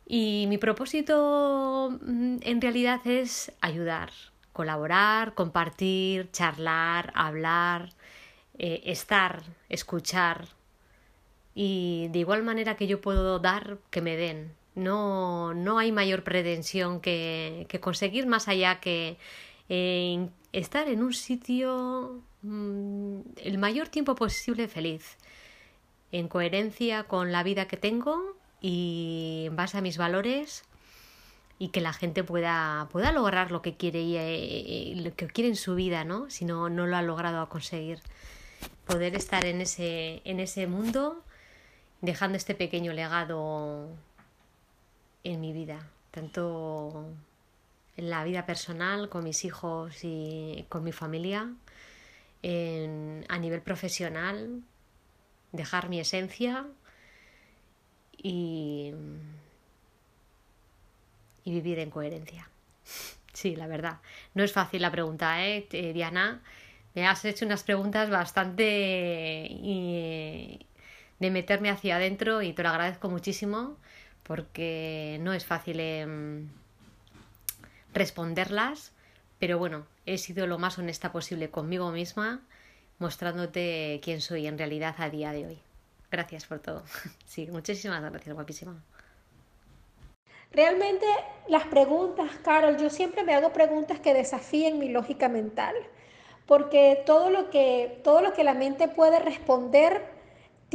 y 0.06 0.46
mi 0.48 0.58
propósito 0.58 1.98
mm, 2.02 2.38
en 2.42 2.62
realidad 2.62 3.06
es 3.06 3.52
ayudar, 3.62 4.12
colaborar, 4.54 5.34
compartir, 5.34 6.32
charlar, 6.32 7.12
hablar, 7.16 7.90
eh, 8.58 8.84
estar, 8.86 9.44
escuchar. 9.70 10.48
Y 11.56 12.10
de 12.10 12.20
igual 12.20 12.44
manera 12.44 12.76
que 12.76 12.86
yo 12.86 13.02
puedo 13.02 13.40
dar, 13.40 13.80
que 13.90 14.02
me 14.02 14.18
den. 14.18 14.54
No, 14.76 15.54
no 15.54 15.80
hay 15.80 15.92
mayor 15.92 16.24
pretensión 16.24 17.00
que, 17.00 17.66
que 17.70 17.80
conseguir 17.80 18.28
más 18.28 18.50
allá 18.50 18.82
que 18.82 19.18
eh, 19.70 20.30
estar 20.52 20.88
en 20.88 21.02
un 21.04 21.14
sitio 21.14 22.22
mm, 22.42 23.20
el 23.38 23.58
mayor 23.58 23.90
tiempo 23.90 24.16
posible 24.16 24.68
feliz, 24.68 25.18
en 26.12 26.28
coherencia 26.28 27.04
con 27.06 27.32
la 27.32 27.44
vida 27.44 27.68
que 27.68 27.78
tengo 27.78 28.38
y 28.62 29.46
en 29.48 29.56
base 29.56 29.78
a 29.78 29.82
mis 29.82 29.98
valores 29.98 30.64
y 31.58 31.70
que 31.70 31.82
la 31.82 31.94
gente 31.94 32.24
pueda, 32.24 32.90
pueda 32.92 33.12
lograr 33.12 33.52
lo 33.52 33.62
que 33.62 33.76
quiere 33.76 34.02
y, 34.02 34.18
eh, 34.18 34.94
lo 34.98 35.16
que 35.16 35.28
quiere 35.28 35.50
en 35.50 35.56
su 35.56 35.76
vida, 35.76 36.04
¿no? 36.04 36.30
Si 36.30 36.46
no, 36.46 36.70
no 36.70 36.86
lo 36.86 36.98
ha 36.98 37.02
logrado 37.02 37.48
conseguir. 37.50 38.00
Poder 38.86 39.16
estar 39.16 39.46
en 39.46 39.62
ese, 39.62 40.22
en 40.26 40.40
ese 40.40 40.68
mundo 40.68 41.24
dejando 42.06 42.38
este 42.38 42.56
pequeño 42.56 42.94
legado 42.94 43.90
en 45.24 45.42
mi 45.42 45.54
vida, 45.54 45.90
tanto 46.12 47.08
en 47.98 48.10
la 48.10 48.24
vida 48.24 48.46
personal, 48.46 49.10
con 49.10 49.24
mis 49.24 49.44
hijos 49.44 50.04
y 50.04 50.66
con 50.70 50.84
mi 50.84 50.92
familia, 50.92 51.52
a 52.44 53.38
nivel 53.40 53.62
profesional, 53.62 54.62
dejar 55.52 55.90
mi 55.90 56.00
esencia 56.00 56.68
y, 58.18 58.94
vivir 61.44 61.80
en 61.80 61.90
coherencia. 61.90 62.50
Sí, 63.36 63.54
la 63.54 63.68
verdad. 63.68 64.00
No 64.34 64.46
es 64.46 64.54
fácil 64.54 64.82
la 64.82 64.92
pregunta, 64.92 65.46
¿eh? 65.46 65.68
eh 65.74 65.92
Diana? 65.92 66.42
Me 66.94 67.06
has 67.06 67.26
hecho 67.26 67.46
unas 67.46 67.64
preguntas 67.64 68.10
bastante 68.10 69.46
de 71.20 71.32
meterme 71.32 71.70
hacia 71.70 71.96
adentro 71.96 72.42
y 72.42 72.54
te 72.54 72.64
lo 72.64 72.70
agradezco 72.70 73.10
muchísimo 73.10 73.78
porque 74.24 75.18
no 75.22 75.34
es 75.34 75.46
fácil 75.46 75.80
em, 75.80 76.50
responderlas, 77.94 78.92
pero 79.40 79.60
bueno, 79.60 79.86
he 80.06 80.18
sido 80.18 80.48
lo 80.48 80.58
más 80.58 80.80
honesta 80.80 81.12
posible 81.12 81.50
conmigo 81.50 81.92
misma, 81.92 82.42
mostrándote 82.98 84.00
quién 84.04 84.22
soy 84.22 84.48
en 84.48 84.58
realidad 84.58 84.96
a 84.98 85.10
día 85.10 85.32
de 85.32 85.46
hoy. 85.46 85.60
Gracias 86.12 86.46
por 86.46 86.60
todo. 86.60 86.84
Sí, 87.26 87.48
muchísimas 87.52 88.02
gracias, 88.02 88.34
guapísima. 88.34 88.82
Realmente 90.52 91.06
las 91.50 91.66
preguntas, 91.66 92.30
Carol, 92.44 92.78
yo 92.78 92.90
siempre 92.90 93.24
me 93.24 93.36
hago 93.36 93.52
preguntas 93.52 94.00
que 94.00 94.14
desafíen 94.14 94.80
mi 94.80 94.88
lógica 94.88 95.28
mental, 95.28 95.76
porque 96.46 97.04
todo 97.06 97.30
lo 97.30 97.50
que, 97.50 98.00
todo 98.04 98.22
lo 98.22 98.34
que 98.34 98.46
la 98.46 98.54
mente 98.54 98.88
puede 98.88 99.20
responder 99.20 100.15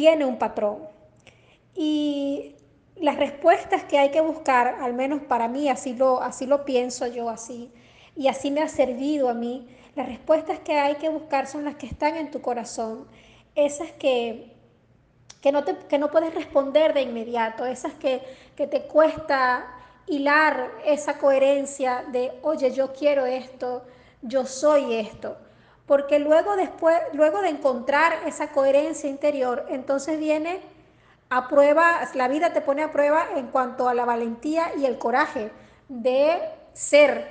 tiene 0.00 0.25
un 0.25 0.38
patrón. 0.38 0.78
Y 1.75 2.57
las 2.97 3.16
respuestas 3.19 3.85
que 3.85 3.99
hay 3.99 4.11
que 4.11 4.23
buscar, 4.23 4.78
al 4.80 4.95
menos 4.95 5.21
para 5.21 5.47
mí, 5.47 5.69
así 5.69 5.92
lo, 5.92 6.23
así 6.23 6.47
lo 6.47 6.64
pienso 6.64 7.07
yo, 7.07 7.28
así, 7.28 7.71
y 8.16 8.28
así 8.28 8.50
me 8.50 8.62
ha 8.62 8.69
servido 8.69 9.28
a 9.28 9.35
mí, 9.35 9.69
las 9.97 10.07
respuestas 10.09 10.59
que 10.61 10.78
hay 10.78 10.95
que 10.95 11.11
buscar 11.11 11.47
son 11.47 11.66
las 11.66 11.75
que 11.75 11.85
están 11.85 12.16
en 12.16 12.30
tu 12.30 12.40
corazón, 12.40 13.07
esas 13.54 13.92
que, 13.92 14.54
que, 15.42 15.52
no, 15.52 15.64
te, 15.64 15.76
que 15.76 15.99
no 15.99 16.11
puedes 16.11 16.35
responder 16.35 16.95
de 16.95 17.02
inmediato, 17.02 17.66
esas 17.66 17.92
que, 17.92 18.23
que 18.57 18.66
te 18.66 18.85
cuesta 18.85 19.66
hilar 20.07 20.71
esa 20.87 21.19
coherencia 21.19 22.07
de, 22.11 22.33
oye, 22.40 22.73
yo 22.73 22.95
quiero 22.95 23.26
esto, 23.26 23.85
yo 24.23 24.47
soy 24.47 24.95
esto. 24.95 25.37
Porque 25.90 26.20
luego 26.20 26.54
después, 26.54 26.97
luego 27.14 27.42
de 27.42 27.49
encontrar 27.49 28.20
esa 28.25 28.52
coherencia 28.52 29.11
interior, 29.11 29.66
entonces 29.70 30.20
viene 30.20 30.61
a 31.30 31.49
prueba, 31.49 32.09
la 32.14 32.28
vida 32.28 32.52
te 32.52 32.61
pone 32.61 32.85
a 32.85 32.92
prueba 32.92 33.26
en 33.35 33.49
cuanto 33.49 33.88
a 33.88 33.94
la 33.94 34.04
valentía 34.04 34.70
y 34.78 34.85
el 34.87 34.99
coraje 34.99 35.50
de 35.88 36.38
ser 36.75 37.26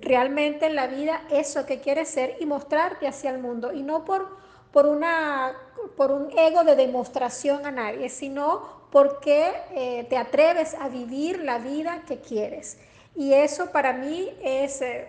realmente 0.00 0.66
en 0.66 0.76
la 0.76 0.86
vida 0.86 1.22
eso 1.28 1.66
que 1.66 1.80
quieres 1.80 2.08
ser 2.08 2.36
y 2.38 2.46
mostrarte 2.46 3.08
hacia 3.08 3.30
el 3.30 3.40
mundo 3.40 3.72
y 3.72 3.82
no 3.82 4.04
por, 4.04 4.28
por, 4.70 4.86
una, 4.86 5.56
por 5.96 6.12
un 6.12 6.30
ego 6.38 6.62
de 6.62 6.76
demostración 6.76 7.66
a 7.66 7.72
nadie, 7.72 8.10
sino 8.10 8.62
porque 8.92 9.52
eh, 9.72 10.06
te 10.08 10.16
atreves 10.16 10.74
a 10.74 10.88
vivir 10.88 11.40
la 11.40 11.58
vida 11.58 12.04
que 12.06 12.20
quieres. 12.20 12.78
Y 13.16 13.32
eso 13.32 13.72
para 13.72 13.92
mí 13.92 14.30
es, 14.40 14.82
eh, 14.82 15.08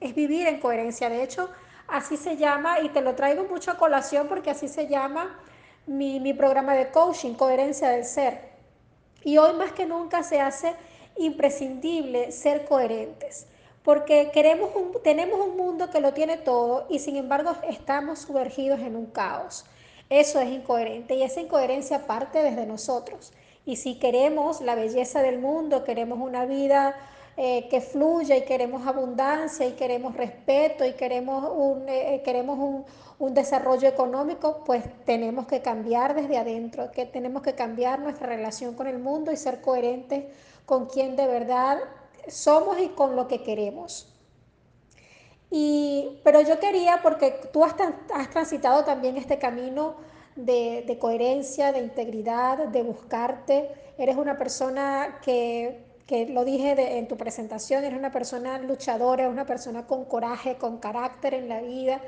es, 0.00 0.08
es 0.08 0.14
vivir 0.16 0.48
en 0.48 0.58
coherencia. 0.58 1.08
De 1.08 1.22
hecho, 1.22 1.48
así 1.88 2.16
se 2.16 2.36
llama, 2.36 2.80
y 2.80 2.88
te 2.88 3.00
lo 3.00 3.14
traigo 3.14 3.44
mucho 3.44 3.70
a 3.70 3.78
colación 3.78 4.28
porque 4.28 4.50
así 4.50 4.68
se 4.68 4.88
llama 4.88 5.38
mi, 5.86 6.34
programa 6.34 6.74
de 6.74 6.90
coaching, 6.90 7.34
Coherencia 7.34 7.90
del 7.90 8.04
Ser. 8.04 8.40
Y 9.22 9.38
hoy 9.38 9.54
más 9.54 9.72
que 9.72 9.86
nunca 9.86 10.22
se 10.22 10.40
hace 10.40 10.74
imprescindible 11.16 12.32
ser 12.32 12.64
coherentes, 12.66 13.46
porque 13.82 14.30
queremos 14.32 14.70
tenemos 15.02 15.40
un 15.40 15.56
mundo 15.56 15.90
que 15.90 16.00
lo 16.00 16.12
tiene 16.12 16.36
todo 16.36 16.86
y 16.90 16.98
sin 16.98 17.16
embargo 17.16 17.52
estamos 17.68 18.20
sumergidos 18.20 18.80
en 18.80 18.96
un 18.96 19.06
caos. 19.06 19.64
Eso 20.10 20.40
es 20.40 20.48
incoherente 20.48 21.14
y 21.14 21.22
esa 21.22 21.40
incoherencia 21.40 22.06
parte 22.06 22.42
desde 22.42 22.66
nosotros. 22.66 23.32
Y 23.64 23.76
si 23.76 23.98
queremos 23.98 24.60
la 24.60 24.76
belleza 24.76 25.22
del 25.22 25.38
mundo, 25.38 25.82
queremos 25.82 26.20
una 26.20 26.44
vida 26.46 26.94
eh, 27.38 27.68
que 27.68 27.82
fluya 27.82 28.34
y 28.36 28.44
queremos 28.44 28.86
abundancia 28.86 29.66
y 29.66 29.72
queremos 29.72 30.16
respeto 30.16 30.86
y 30.86 30.94
queremos 30.94 31.44
un, 31.54 31.86
eh, 31.86 32.14
eh, 32.14 32.22
queremos 32.22 32.58
un, 32.58 32.84
un 33.18 33.34
desarrollo 33.34 33.86
económico, 33.88 34.62
pues 34.64 34.84
tenemos 35.04 35.46
que 35.46 35.60
cambiar 35.60 36.14
desde 36.14 36.38
adentro, 36.38 36.90
que 36.92 37.04
tenemos 37.04 37.42
que 37.42 37.54
cambiar 37.54 38.00
nuestra 38.00 38.26
relación 38.26 38.74
con 38.74 38.86
el 38.86 38.98
mundo 38.98 39.32
y 39.32 39.36
ser 39.36 39.60
coherentes 39.60 40.24
con 40.64 40.86
quien 40.86 41.14
de 41.14 41.26
verdad 41.26 41.78
somos 42.26 42.80
y 42.80 42.88
con 42.88 43.16
lo 43.16 43.28
que 43.28 43.42
queremos. 43.42 44.12
Y, 45.50 46.20
pero 46.24 46.40
yo 46.40 46.58
quería, 46.58 47.00
porque 47.02 47.38
tú 47.52 47.64
has, 47.64 47.74
has 48.14 48.30
transitado 48.30 48.84
también 48.84 49.16
este 49.16 49.38
camino 49.38 49.94
de, 50.34 50.84
de, 50.86 50.98
coherencia, 50.98 51.72
de 51.72 51.80
integridad, 51.80 52.68
de 52.68 52.82
buscarte, 52.82 53.70
eres 53.96 54.16
una 54.16 54.36
persona 54.36 55.18
que, 55.22 55.85
que 56.06 56.26
lo 56.26 56.44
dije 56.44 56.98
en 56.98 57.08
tu 57.08 57.16
presentación, 57.16 57.84
eres 57.84 57.98
una 57.98 58.12
persona 58.12 58.58
luchadora, 58.58 59.28
una 59.28 59.44
persona 59.44 59.86
con 59.86 60.04
coraje, 60.04 60.56
con 60.56 60.78
carácter 60.78 61.34
en 61.34 61.48
la 61.48 61.60
vida, 61.60 62.00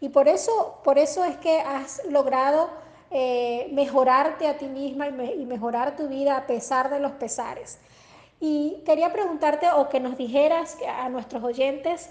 y 0.00 0.10
por 0.10 0.28
eso, 0.28 0.80
por 0.84 0.98
eso 0.98 1.24
es 1.24 1.36
que 1.38 1.60
has 1.60 2.04
logrado 2.04 2.68
eh, 3.10 3.68
mejorarte 3.72 4.46
a 4.46 4.58
ti 4.58 4.66
misma 4.66 5.08
y, 5.08 5.46
mejorar 5.46 5.96
tu 5.96 6.08
vida 6.08 6.36
a 6.36 6.46
pesar 6.46 6.90
de 6.90 7.00
los 7.00 7.12
pesares. 7.12 7.78
Y 8.40 8.82
quería 8.84 9.10
preguntarte 9.10 9.66
o 9.70 9.88
que 9.88 10.00
nos 10.00 10.18
dijeras 10.18 10.76
a 10.86 11.08
nuestros 11.08 11.42
oyentes, 11.42 12.10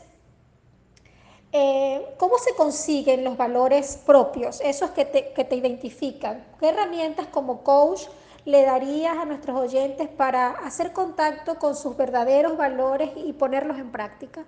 eh, 1.52 2.16
¿cómo 2.18 2.40
se 2.40 2.56
consiguen 2.56 3.24
los 3.24 3.38
valores 3.38 4.02
propios, 4.04 4.60
esos 4.62 4.90
que 4.92 5.06
te, 5.06 5.32
que 5.34 5.44
te 5.44 5.56
identifican? 5.56 6.44
¿Qué 6.60 6.70
herramientas 6.70 7.28
como 7.28 7.64
coach 7.64 8.08
le 8.46 8.64
darías 8.64 9.18
a 9.18 9.26
nuestros 9.26 9.58
oyentes 9.60 10.08
para 10.08 10.52
hacer 10.52 10.94
contacto 10.94 11.56
con 11.56 11.76
sus 11.76 11.98
verdaderos 11.98 12.56
valores 12.58 13.12
y 13.16 13.34
ponerlos 13.34 13.78
en 13.80 13.92
práctica? 13.92 14.46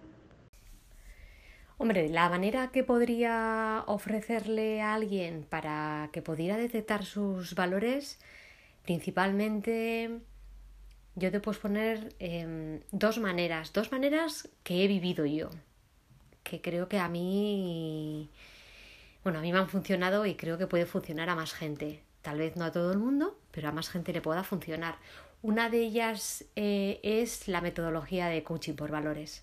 Hombre, 1.79 2.09
la 2.09 2.29
manera 2.29 2.71
que 2.71 2.83
podría 2.83 3.83
ofrecerle 3.87 4.81
a 4.81 4.95
alguien 4.95 5.45
para 5.47 6.09
que 6.11 6.21
pudiera 6.21 6.57
detectar 6.57 7.05
sus 7.05 7.53
valores, 7.53 8.19
principalmente 8.83 10.21
yo 11.15 11.31
te 11.31 11.39
puedo 11.39 11.59
poner 11.59 12.15
em, 12.19 12.81
dos 12.91 13.19
maneras, 13.19 13.73
dos 13.73 13.91
maneras 13.91 14.49
que 14.63 14.83
he 14.83 14.87
vivido 14.87 15.25
yo, 15.25 15.49
que 16.43 16.61
creo 16.61 16.87
que 16.87 16.99
a 16.99 17.09
mí, 17.09 18.31
bueno, 19.23 19.39
a 19.39 19.41
mí 19.41 19.51
me 19.51 19.59
han 19.59 19.69
funcionado 19.69 20.25
y 20.25 20.35
creo 20.35 20.57
que 20.57 20.67
puede 20.67 20.85
funcionar 20.85 21.29
a 21.29 21.35
más 21.35 21.53
gente. 21.53 22.03
Tal 22.21 22.39
vez 22.39 22.55
no 22.55 22.65
a 22.65 22.71
todo 22.71 22.91
el 22.91 22.97
mundo, 22.97 23.37
pero 23.57 23.69
a 23.69 23.71
más 23.71 23.89
gente 23.89 24.13
le 24.13 24.21
pueda 24.21 24.43
funcionar. 24.43 24.97
Una 25.41 25.71
de 25.71 25.79
ellas 25.79 26.45
eh, 26.55 26.99
es 27.01 27.47
la 27.47 27.59
metodología 27.59 28.27
de 28.27 28.43
coaching 28.43 28.75
por 28.75 28.91
valores. 28.91 29.41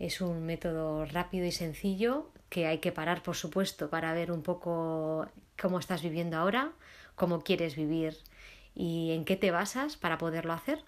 Es 0.00 0.20
un 0.20 0.44
método 0.44 1.04
rápido 1.04 1.46
y 1.46 1.52
sencillo 1.52 2.32
que 2.48 2.66
hay 2.66 2.78
que 2.78 2.90
parar, 2.90 3.22
por 3.22 3.36
supuesto, 3.36 3.88
para 3.88 4.12
ver 4.14 4.32
un 4.32 4.42
poco 4.42 5.28
cómo 5.56 5.78
estás 5.78 6.02
viviendo 6.02 6.36
ahora, 6.38 6.72
cómo 7.14 7.42
quieres 7.42 7.76
vivir 7.76 8.16
y 8.74 9.12
en 9.12 9.24
qué 9.24 9.36
te 9.36 9.52
basas 9.52 9.96
para 9.96 10.18
poderlo 10.18 10.52
hacer. 10.52 10.82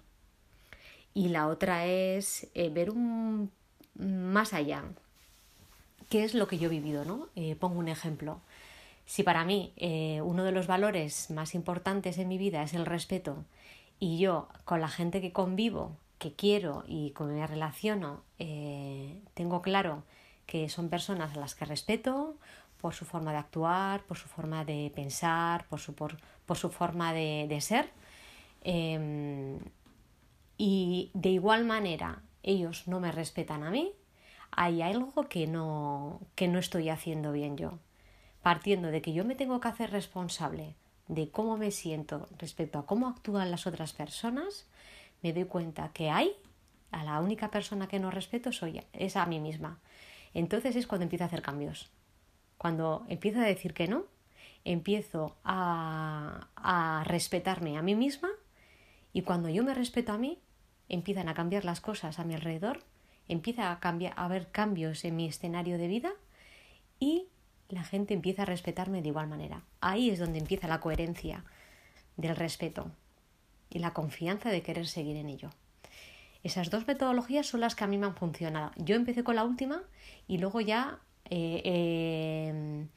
Y 1.13 1.29
la 1.29 1.47
otra 1.47 1.85
es 1.85 2.49
eh, 2.55 2.69
ver 2.69 2.89
un 2.89 3.53
más 3.97 4.53
allá. 4.53 4.83
¿Qué 6.09 6.25
es 6.25 6.33
lo 6.33 6.49
que 6.49 6.57
yo 6.57 6.67
he 6.67 6.71
vivido? 6.71 7.05
¿no? 7.05 7.29
Eh, 7.37 7.55
pongo 7.57 7.79
un 7.79 7.87
ejemplo. 7.87 8.41
Si 9.07 9.23
para 9.23 9.45
mí 9.45 9.71
eh, 9.77 10.21
uno 10.21 10.43
de 10.43 10.51
los 10.51 10.67
valores 10.67 11.31
más 11.31 11.55
importantes 11.55 12.17
en 12.17 12.27
mi 12.27 12.37
vida 12.37 12.61
es 12.61 12.73
el 12.73 12.85
respeto 12.85 13.45
y 13.99 14.19
yo 14.19 14.49
con 14.65 14.81
la 14.81 14.89
gente 14.89 15.21
que 15.21 15.31
convivo 15.31 15.95
que 16.19 16.33
quiero 16.33 16.83
y 16.87 17.11
con 17.11 17.33
me 17.33 17.47
relaciono, 17.47 18.21
eh, 18.37 19.21
tengo 19.33 19.61
claro 19.61 20.03
que 20.45 20.67
son 20.67 20.89
personas 20.89 21.37
a 21.37 21.39
las 21.39 21.55
que 21.55 21.63
respeto 21.63 22.35
por 22.81 22.93
su 22.95 23.05
forma 23.05 23.31
de 23.31 23.37
actuar, 23.37 24.03
por 24.03 24.17
su 24.17 24.27
forma 24.27 24.65
de 24.65 24.91
pensar, 24.93 25.65
por 25.67 25.79
su, 25.79 25.95
por, 25.95 26.17
su 26.55 26.69
forma 26.69 27.13
de, 27.13 27.57
ser. 27.61 27.89
Em, 28.61 29.59
y 30.57 31.11
de 31.13 31.29
igual 31.29 31.63
manera 31.63 32.23
ellos 32.43 32.89
no 32.89 32.99
me 32.99 33.13
respetan 33.13 33.63
a 33.63 33.71
mí, 33.71 33.93
hay 34.51 34.81
algo 34.81 35.29
que 35.29 35.47
no, 35.47 36.19
que 36.35 36.49
no 36.49 36.59
estoy 36.59 36.89
haciendo 36.89 37.31
bien 37.31 37.55
yo. 37.55 37.79
Partiendo 38.41 38.89
de 38.89 39.01
que 39.01 39.13
yo 39.13 39.25
me 39.25 39.35
tengo 39.35 39.59
que 39.59 39.67
hacer 39.67 39.91
responsable 39.91 40.75
de 41.07 41.29
cómo 41.29 41.57
me 41.57 41.71
siento 41.71 42.27
respecto 42.37 42.79
a 42.79 42.85
cómo 42.85 43.07
actúan 43.07 43.51
las 43.51 43.65
otras 43.67 43.93
personas, 43.93 44.67
me 45.21 45.33
doy 45.33 45.45
cuenta 45.45 45.91
que 45.93 46.09
hay, 46.09 46.35
a 46.91 47.03
la 47.03 47.19
única 47.19 47.49
persona 47.51 47.87
que 47.87 47.99
no 47.99 48.11
respeto 48.11 48.51
soy 48.51 48.81
es 48.93 49.15
a 49.15 49.25
mí 49.25 49.39
misma. 49.39 49.79
Entonces 50.33 50.75
es 50.75 50.87
cuando 50.87 51.03
empiezo 51.03 51.23
a 51.23 51.27
hacer 51.27 51.41
cambios. 51.41 51.89
Cuando 52.57 53.05
empiezo 53.09 53.39
a 53.39 53.43
decir 53.43 53.73
que 53.73 53.87
no, 53.87 54.05
empiezo 54.63 55.37
a, 55.43 56.47
a 56.55 57.03
respetarme 57.05 57.77
a 57.77 57.81
mí 57.81 57.95
misma 57.95 58.29
y 59.13 59.21
cuando 59.21 59.49
yo 59.49 59.63
me 59.63 59.73
respeto 59.73 60.11
a 60.11 60.17
mí, 60.17 60.39
empiezan 60.89 61.29
a 61.29 61.33
cambiar 61.33 61.65
las 61.65 61.81
cosas 61.81 62.19
a 62.19 62.23
mi 62.23 62.33
alrededor, 62.33 62.83
empieza 63.27 63.71
a, 63.71 63.79
cambiar, 63.79 64.13
a 64.15 64.25
haber 64.25 64.51
cambios 64.51 65.03
en 65.05 65.15
mi 65.15 65.27
escenario 65.27 65.77
de 65.77 65.87
vida 65.87 66.11
y 66.99 67.27
la 67.69 67.83
gente 67.83 68.13
empieza 68.13 68.43
a 68.43 68.45
respetarme 68.45 69.01
de 69.01 69.09
igual 69.09 69.27
manera. 69.27 69.63
Ahí 69.81 70.09
es 70.09 70.19
donde 70.19 70.39
empieza 70.39 70.67
la 70.67 70.79
coherencia 70.79 71.43
del 72.15 72.35
respeto 72.35 72.91
y 73.69 73.79
la 73.79 73.93
confianza 73.93 74.49
de 74.49 74.61
querer 74.61 74.87
seguir 74.87 75.17
en 75.17 75.29
ello. 75.29 75.49
Esas 76.43 76.69
dos 76.69 76.87
metodologías 76.87 77.47
son 77.47 77.59
las 77.59 77.75
que 77.75 77.83
a 77.83 77.87
mí 77.87 77.97
me 77.97 78.05
han 78.05 78.15
funcionado. 78.15 78.71
Yo 78.77 78.95
empecé 78.95 79.23
con 79.23 79.35
la 79.35 79.43
última 79.43 79.83
y 80.27 80.37
luego 80.37 80.61
ya 80.61 80.99
eh, 81.25 81.61
eh, 81.65 82.87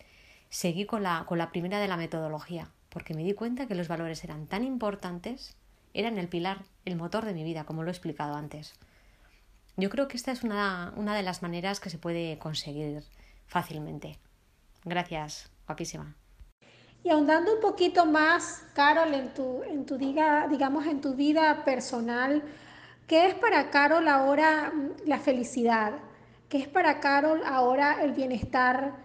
seguí 0.48 0.86
con 0.86 1.02
la, 1.02 1.24
con 1.26 1.38
la 1.38 1.50
primera 1.50 1.80
de 1.80 1.88
la 1.88 1.96
metodología, 1.96 2.70
porque 2.90 3.14
me 3.14 3.24
di 3.24 3.32
cuenta 3.32 3.66
que 3.66 3.74
los 3.74 3.88
valores 3.88 4.22
eran 4.22 4.46
tan 4.46 4.62
importantes, 4.62 5.56
eran 5.94 6.18
el 6.18 6.28
pilar, 6.28 6.62
el 6.84 6.96
motor 6.96 7.24
de 7.24 7.34
mi 7.34 7.42
vida, 7.42 7.64
como 7.64 7.82
lo 7.82 7.88
he 7.88 7.92
explicado 7.92 8.34
antes. 8.34 8.74
Yo 9.76 9.90
creo 9.90 10.08
que 10.08 10.16
esta 10.16 10.30
es 10.30 10.44
una, 10.44 10.92
una 10.96 11.16
de 11.16 11.22
las 11.22 11.42
maneras 11.42 11.80
que 11.80 11.90
se 11.90 11.98
puede 11.98 12.38
conseguir 12.38 13.02
fácilmente. 13.46 14.18
Gracias, 14.84 15.50
guapísima. 15.66 16.16
Y 17.02 17.08
ahondando 17.08 17.54
un 17.54 17.60
poquito 17.60 18.04
más, 18.04 18.62
Carol, 18.74 19.14
en 19.14 19.32
tu, 19.32 19.62
en 19.62 19.86
tu 19.86 19.96
diga, 19.96 20.46
digamos, 20.48 20.86
en 20.86 21.00
tu 21.00 21.14
vida 21.14 21.64
personal, 21.64 22.42
¿qué 23.06 23.26
es 23.26 23.34
para 23.34 23.70
Carol 23.70 24.06
ahora 24.06 24.70
mm, 24.74 25.08
la 25.08 25.18
felicidad? 25.18 25.94
¿Qué 26.48 26.58
es 26.58 26.68
para 26.68 27.00
Carol 27.00 27.40
ahora 27.46 28.02
el 28.02 28.12
bienestar, 28.12 28.96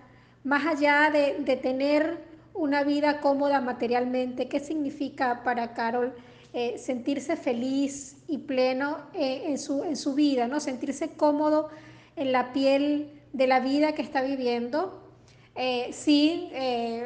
más 0.43 0.65
allá 0.65 1.09
de, 1.09 1.59
tener 1.61 2.25
una 2.53 2.83
vida 2.83 3.21
cómoda 3.21 3.61
materialmente? 3.61 4.49
¿Qué 4.49 4.59
significa 4.59 5.43
para 5.43 5.73
Carol 5.73 6.13
eh, 6.53 6.77
sentirse 6.77 7.37
feliz 7.37 8.17
y 8.27 8.39
pleno 8.39 8.97
eh, 9.13 9.43
en, 9.45 9.57
su, 9.57 9.83
en 9.83 9.95
su 9.95 10.15
vida, 10.15 10.47
¿no? 10.47 10.59
sentirse 10.59 11.15
cómodo 11.15 11.69
en 12.15 12.31
la 12.31 12.51
piel 12.51 13.21
de 13.31 13.47
la 13.47 13.59
vida 13.61 13.93
que 13.93 14.01
está 14.01 14.21
viviendo? 14.21 15.04
Eh, 15.57 15.93
sin, 15.93 16.49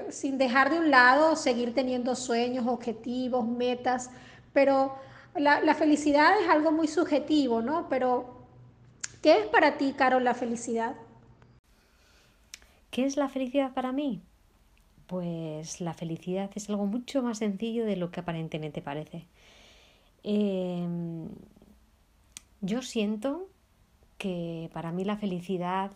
sin 0.09 0.39
dejar 0.39 0.71
de 0.71 0.79
un 0.79 0.89
lado 0.89 1.35
seguir 1.35 1.75
teniendo 1.75 2.15
sueños, 2.15 2.65
objetivos, 2.65 3.47
metas, 3.47 4.09
pero 4.53 4.95
la, 5.35 5.61
la, 5.61 5.75
felicidad 5.75 6.31
es 6.41 6.49
algo 6.49 6.71
muy 6.71 6.87
subjetivo, 6.87 7.61
¿no? 7.61 7.87
Pero, 7.89 8.47
¿qué 9.21 9.37
es 9.37 9.47
para 9.47 9.77
ti, 9.77 9.93
Carol, 9.95 10.23
la 10.23 10.33
felicidad? 10.33 10.95
¿Qué 12.89 13.05
es 13.05 13.17
la 13.17 13.29
felicidad 13.29 13.73
para 13.73 13.91
mí? 13.91 14.21
Pues 15.05 15.81
la 15.81 15.93
felicidad 15.93 16.49
es 16.55 16.69
algo 16.69 16.85
mucho 16.85 17.21
más 17.21 17.39
sencillo 17.39 17.85
de 17.85 17.95
lo 17.95 18.11
que 18.11 18.19
aparentemente 18.19 18.81
parece. 18.81 19.27
Em, 20.23 21.29
yo 22.61 22.81
siento 22.81 23.47
que 24.17 24.69
para 24.73 24.91
mí 24.91 25.05
la 25.05 25.17
felicidad 25.17 25.91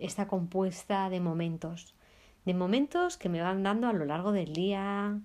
está 0.00 0.26
compuesta 0.26 1.10
de 1.10 1.20
momentos, 1.20 1.94
de 2.44 2.54
momentos 2.54 3.16
que 3.16 3.28
me 3.28 3.40
van 3.40 3.62
dando 3.62 3.86
a 3.86 3.92
lo 3.92 4.04
largo 4.04 4.32
del 4.32 4.52
día, 4.52 5.20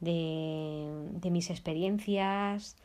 de, 0.00 1.30
mis 1.30 1.50
experiencias, 1.50 2.76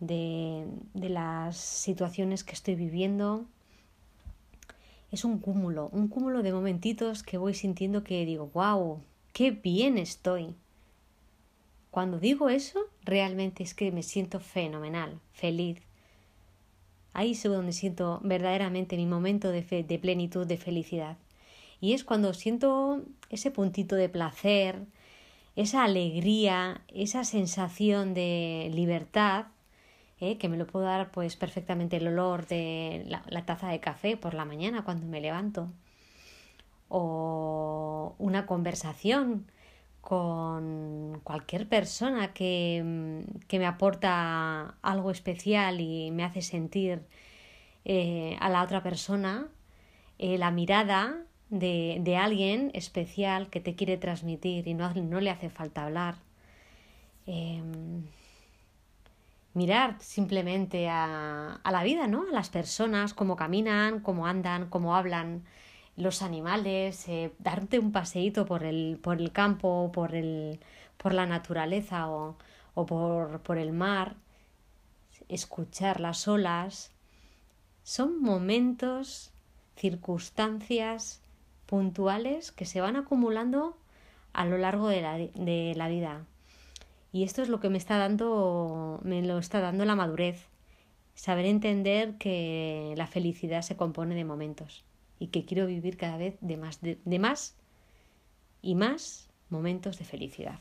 de, 0.00 0.66
de 0.94 1.08
las 1.08 1.56
situaciones 1.56 2.44
que 2.44 2.52
estoy 2.52 2.74
viviendo. 2.74 3.46
Es 5.10 5.24
un 5.24 5.38
cúmulo, 5.38 5.88
un 5.92 6.08
cúmulo 6.08 6.42
de 6.42 6.52
momentitos 6.52 7.22
que 7.22 7.38
voy 7.38 7.54
sintiendo 7.54 8.02
que 8.02 8.26
digo, 8.26 8.50
wow, 8.52 9.00
qué 9.32 9.52
bien 9.52 9.98
estoy. 9.98 10.54
Cuando 11.90 12.18
digo 12.18 12.50
eso, 12.50 12.80
realmente 13.04 13.62
es 13.62 13.72
que 13.72 13.90
me 13.92 14.02
siento 14.02 14.40
fenomenal, 14.40 15.18
feliz. 15.32 15.85
Ahí 17.18 17.30
es 17.30 17.42
donde 17.44 17.72
siento 17.72 18.20
verdaderamente 18.22 18.94
mi 18.98 19.06
momento 19.06 19.50
de, 19.50 19.62
de 19.62 19.98
plenitud, 19.98 20.46
de 20.46 20.58
felicidad. 20.58 21.16
Y 21.80 21.94
es 21.94 22.04
cuando 22.04 22.34
siento 22.34 23.04
ese 23.30 23.50
puntito 23.50 23.96
de 23.96 24.10
placer, 24.10 24.84
esa 25.54 25.84
alegría, 25.84 26.82
esa 26.88 27.24
sensación 27.24 28.12
de 28.12 28.70
libertad, 28.74 29.46
¿eh? 30.20 30.36
que 30.36 30.50
me 30.50 30.58
lo 30.58 30.66
puedo 30.66 30.84
dar 30.84 31.10
pues 31.10 31.36
perfectamente 31.36 31.96
el 31.96 32.08
olor 32.08 32.46
de 32.48 33.06
la, 33.06 33.46
taza 33.46 33.68
de 33.68 33.80
café 33.80 34.18
por 34.18 34.34
la 34.34 34.44
mañana 34.44 34.84
cuando 34.84 35.06
me 35.06 35.22
levanto. 35.22 35.72
O 36.90 38.14
una 38.18 38.44
conversación 38.44 39.50
con 40.06 41.20
cualquier 41.24 41.68
persona 41.68 42.32
que, 42.32 42.80
mm, 42.84 43.40
que, 43.48 43.58
me 43.58 43.66
aporta 43.66 44.76
algo 44.80 45.10
especial 45.10 45.80
y 45.80 46.12
me 46.12 46.22
hace 46.22 46.42
sentir 46.42 47.02
eh, 47.84 48.36
a 48.40 48.48
la 48.48 48.62
otra 48.62 48.84
persona 48.84 49.48
eh, 50.18 50.38
la 50.38 50.52
mirada 50.52 51.24
de, 51.50 51.98
de, 52.02 52.16
alguien 52.16 52.70
especial 52.74 53.50
que 53.50 53.58
te 53.60 53.74
quiere 53.74 53.96
transmitir 53.96 54.68
y 54.68 54.74
no, 54.74 54.94
no 54.94 55.20
le 55.20 55.30
hace 55.30 55.50
falta 55.50 55.84
hablar. 55.84 56.14
Em, 57.26 58.04
mirar 59.54 59.96
simplemente 60.00 60.88
a, 60.88 61.60
a, 61.64 61.72
la 61.72 61.82
vida, 61.82 62.06
¿no? 62.06 62.26
A 62.30 62.32
las 62.32 62.48
personas, 62.50 63.12
cómo 63.12 63.34
caminan, 63.34 63.98
cómo 64.00 64.28
andan, 64.28 64.68
cómo 64.70 64.94
hablan, 64.94 65.42
los 65.96 66.22
animales, 66.22 67.08
eh, 67.08 67.32
darte 67.38 67.78
un 67.78 67.92
paseíto 67.92 68.46
por 68.46 68.64
el, 68.64 68.98
por 69.02 69.18
el 69.20 69.32
campo, 69.32 69.90
por, 69.92 70.14
el, 70.14 70.60
por 70.98 71.14
la 71.14 71.26
naturaleza 71.26 72.08
o, 72.10 72.36
o 72.74 72.86
por, 72.86 73.40
por 73.40 73.58
el 73.58 73.72
mar, 73.72 74.16
escuchar 75.28 76.00
las 76.00 76.28
olas, 76.28 76.92
son 77.82 78.20
momentos, 78.20 79.32
circunstancias 79.76 81.22
puntuales 81.66 82.52
que 82.52 82.66
se 82.66 82.80
van 82.80 82.96
acumulando 82.96 83.76
a 84.32 84.44
lo 84.44 84.58
largo 84.58 84.88
de 84.88 85.02
la, 85.02 85.18
de 85.18 85.74
la 85.76 85.88
vida. 85.88 86.24
Y 87.12 87.24
esto 87.24 87.42
es 87.42 87.48
lo 87.48 87.60
que 87.60 87.70
me 87.70 87.78
está 87.78 87.96
dando, 87.96 89.00
me 89.02 89.22
lo 89.22 89.38
está 89.38 89.60
dando 89.60 89.84
la 89.86 89.96
madurez. 89.96 90.48
Saber 91.14 91.46
entender 91.46 92.18
que 92.18 92.92
la 92.96 93.06
felicidad 93.06 93.62
se 93.62 93.76
compone 93.76 94.14
de 94.14 94.24
momentos 94.24 94.85
y 95.18 95.28
que 95.28 95.44
quiero 95.44 95.66
vivir 95.66 95.96
cada 95.96 96.16
vez 96.16 96.36
de 96.40 96.56
más, 96.56 96.80
de, 96.80 97.18
más 97.18 97.54
y 98.62 98.74
más 98.74 99.28
momentos 99.48 99.98
de 99.98 100.04
felicidad. 100.04 100.56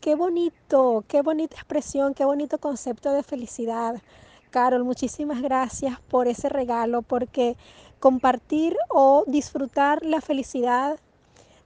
Qué 0.00 0.14
bonito, 0.14 1.04
qué 1.06 1.22
bonita 1.22 1.56
expresión, 1.56 2.14
qué 2.14 2.24
bonito 2.24 2.58
concepto 2.58 3.12
de 3.12 3.22
felicidad. 3.22 4.02
Carol, 4.50 4.84
muchísimas 4.84 5.40
gracias 5.42 6.00
por 6.00 6.26
ese 6.26 6.48
regalo, 6.48 7.02
porque 7.02 7.56
compartir 8.00 8.76
o 8.88 9.24
disfrutar 9.26 10.04
la 10.04 10.20
felicidad 10.20 10.98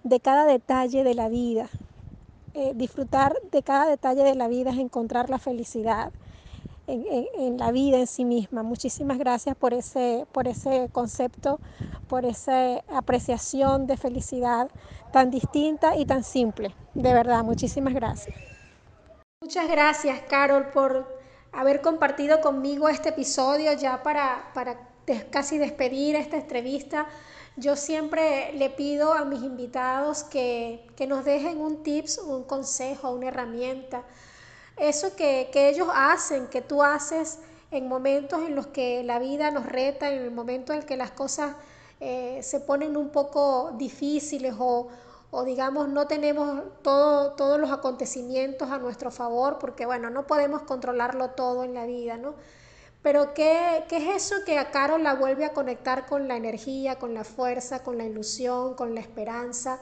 de 0.04 0.20
cada 0.20 0.44
detalle 0.44 1.02
de 1.02 1.14
la 1.14 1.28
vida, 1.28 1.68
eh, 2.54 2.72
disfrutar 2.74 3.34
de 3.50 3.62
cada 3.62 3.86
detalle 3.86 4.22
de 4.22 4.34
la 4.34 4.48
vida 4.48 4.70
es 4.70 4.78
encontrar 4.78 5.30
la 5.30 5.38
felicidad 5.38 6.12
en, 6.86 7.58
la 7.58 7.70
vida 7.70 7.98
en 7.98 8.06
sí 8.06 8.24
misma. 8.24 8.62
Muchísimas 8.62 9.18
gracias 9.18 9.56
por 9.56 9.74
ese, 9.74 10.26
por 10.32 10.48
ese 10.48 10.88
concepto, 10.92 11.60
por 12.08 12.24
esa 12.24 12.78
apreciación 12.88 13.86
de 13.86 13.96
felicidad 13.96 14.70
tan 15.12 15.30
distinta 15.30 15.96
y 15.96 16.06
tan 16.06 16.24
simple. 16.24 16.74
De 16.94 17.12
verdad, 17.12 17.42
muchísimas 17.42 17.94
gracias. 17.94 18.36
Muchas 19.42 19.68
gracias, 19.68 20.20
Carol, 20.28 20.70
por 20.70 21.06
haber 21.52 21.80
compartido 21.80 22.40
conmigo 22.40 22.88
este 22.88 23.10
episodio 23.10 23.72
ya 23.72 24.02
para, 24.02 24.50
para 24.54 24.88
casi 25.30 25.58
despedir 25.58 26.16
esta 26.16 26.36
entrevista. 26.36 27.06
Yo 27.56 27.74
siempre 27.76 28.52
le 28.54 28.68
pido 28.70 29.14
a 29.14 29.24
mis 29.24 29.42
invitados 29.42 30.24
que, 30.24 30.86
que 30.96 31.06
nos 31.06 31.24
dejen 31.24 31.58
un 31.58 31.82
tips, 31.82 32.18
un 32.18 32.44
consejo, 32.44 33.10
una 33.10 33.28
herramienta 33.28 34.04
eso 34.76 35.16
que, 35.16 35.50
ellos 35.54 35.88
hacen, 35.92 36.48
que 36.48 36.60
tú 36.60 36.82
haces 36.82 37.38
en 37.70 37.88
momentos 37.88 38.40
en 38.42 38.54
los 38.54 38.66
que 38.66 39.02
la 39.02 39.18
vida 39.18 39.50
nos 39.50 39.66
reta, 39.66 40.10
en 40.10 40.22
el 40.22 40.30
momento 40.30 40.72
en 40.72 40.82
que 40.82 40.96
las 40.96 41.10
cosas 41.10 41.56
eh, 42.00 42.40
se 42.42 42.60
ponen 42.60 42.96
un 42.96 43.08
poco 43.08 43.72
difíciles 43.76 44.54
o, 44.58 44.88
digamos 45.44 45.88
no 45.88 46.06
tenemos 46.06 46.62
todo, 46.82 47.32
todos 47.32 47.60
los 47.60 47.70
acontecimientos 47.70 48.70
a 48.70 48.78
nuestro 48.78 49.10
favor, 49.10 49.58
porque 49.58 49.84
bueno, 49.84 50.08
no 50.08 50.26
podemos 50.26 50.62
controlarlo 50.62 51.30
todo 51.30 51.64
en 51.64 51.74
la 51.74 51.84
vida, 51.84 52.16
¿no? 52.16 52.34
Pero 53.02 53.34
¿qué, 53.34 53.84
¿qué, 53.88 53.98
es 53.98 54.24
eso 54.24 54.44
que 54.44 54.58
a 54.58 54.70
Carol 54.70 55.02
la 55.02 55.14
vuelve 55.14 55.44
a 55.44 55.52
conectar 55.52 56.06
con 56.06 56.26
la 56.26 56.36
energía, 56.36 56.98
con 56.98 57.14
la 57.14 57.22
fuerza, 57.22 57.82
con 57.82 57.98
la 57.98 58.04
ilusión, 58.04 58.74
con 58.74 58.94
la 58.94 59.00
esperanza? 59.00 59.78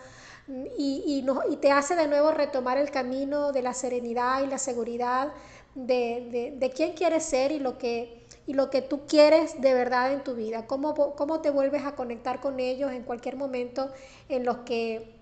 Y, 0.48 1.24
y, 1.48 1.56
te 1.56 1.70
hace 1.70 1.96
de 1.96 2.06
nuevo 2.06 2.30
retomar 2.30 2.76
el 2.76 2.90
camino 2.90 3.52
de 3.52 3.62
la 3.62 3.72
serenidad 3.72 4.42
y 4.42 4.46
la 4.46 4.58
seguridad 4.58 5.32
de, 5.74 6.54
de, 6.58 6.70
quién 6.70 6.92
quieres 6.92 7.24
ser 7.24 7.50
y 7.50 7.58
lo, 7.58 7.78
que, 7.78 8.26
y 8.46 8.52
lo 8.52 8.68
que 8.68 8.82
tú 8.82 9.06
quieres 9.06 9.60
de 9.60 9.72
verdad 9.72 10.12
en 10.12 10.22
tu 10.22 10.34
vida, 10.34 10.66
cómo, 10.66 11.14
cómo 11.16 11.40
te 11.40 11.50
vuelves 11.50 11.84
a 11.84 11.94
conectar 11.94 12.40
con 12.40 12.60
ellos 12.60 12.92
en 12.92 13.02
cualquier 13.02 13.36
momento 13.36 13.90
en 14.28 14.44
los 14.44 14.58
que 14.58 15.14